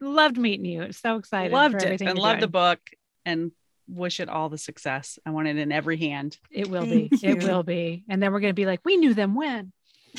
[0.00, 0.92] loved meeting you.
[0.92, 1.52] So excited.
[1.52, 2.80] Loved it and loved the book
[3.24, 3.52] and
[3.88, 5.18] wish it all the success.
[5.26, 6.38] I want it in every hand.
[6.50, 7.16] It will Thank be.
[7.18, 7.34] You.
[7.34, 8.04] It will be.
[8.08, 9.72] And then we're going to be like, we knew them when.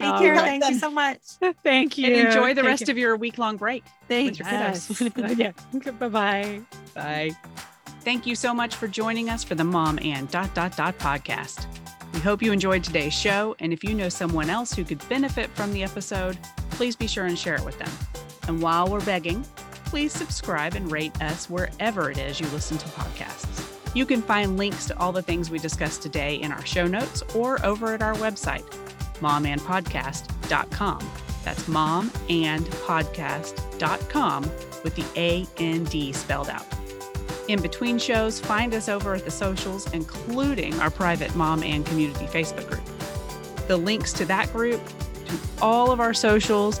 [0.00, 0.60] Hey, Karen, right.
[0.60, 1.18] thank you so much.
[1.62, 2.06] Thank you.
[2.06, 2.92] And enjoy the thank rest you.
[2.92, 3.84] of your week long break.
[4.08, 4.44] Thank you.
[4.46, 5.02] Yes.
[5.16, 5.52] Oh, yeah.
[5.98, 6.60] Bye bye.
[6.94, 7.30] Bye.
[8.00, 11.66] Thank you so much for joining us for the Mom and Dot Dot Dot podcast.
[12.12, 13.56] We hope you enjoyed today's show.
[13.60, 16.38] And if you know someone else who could benefit from the episode,
[16.70, 17.90] please be sure and share it with them.
[18.48, 19.44] And while we're begging,
[19.84, 23.94] please subscribe and rate us wherever it is you listen to podcasts.
[23.94, 27.22] You can find links to all the things we discussed today in our show notes
[27.34, 28.64] or over at our website,
[29.20, 31.10] momandpodcast.com.
[31.44, 34.42] That's momandpodcast.com
[34.84, 36.64] with the A A N D D spelled out.
[37.48, 42.26] In between shows, find us over at the socials, including our private mom and community
[42.26, 42.84] Facebook group.
[43.66, 44.80] The links to that group,
[45.26, 46.80] to all of our socials,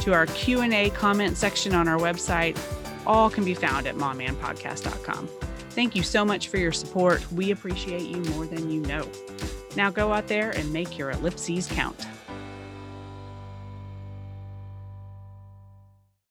[0.00, 2.58] to our Q&A comment section on our website,
[3.06, 5.28] all can be found at momandpodcast.com.
[5.70, 7.30] Thank you so much for your support.
[7.32, 9.08] We appreciate you more than you know.
[9.76, 12.06] Now go out there and make your ellipses count.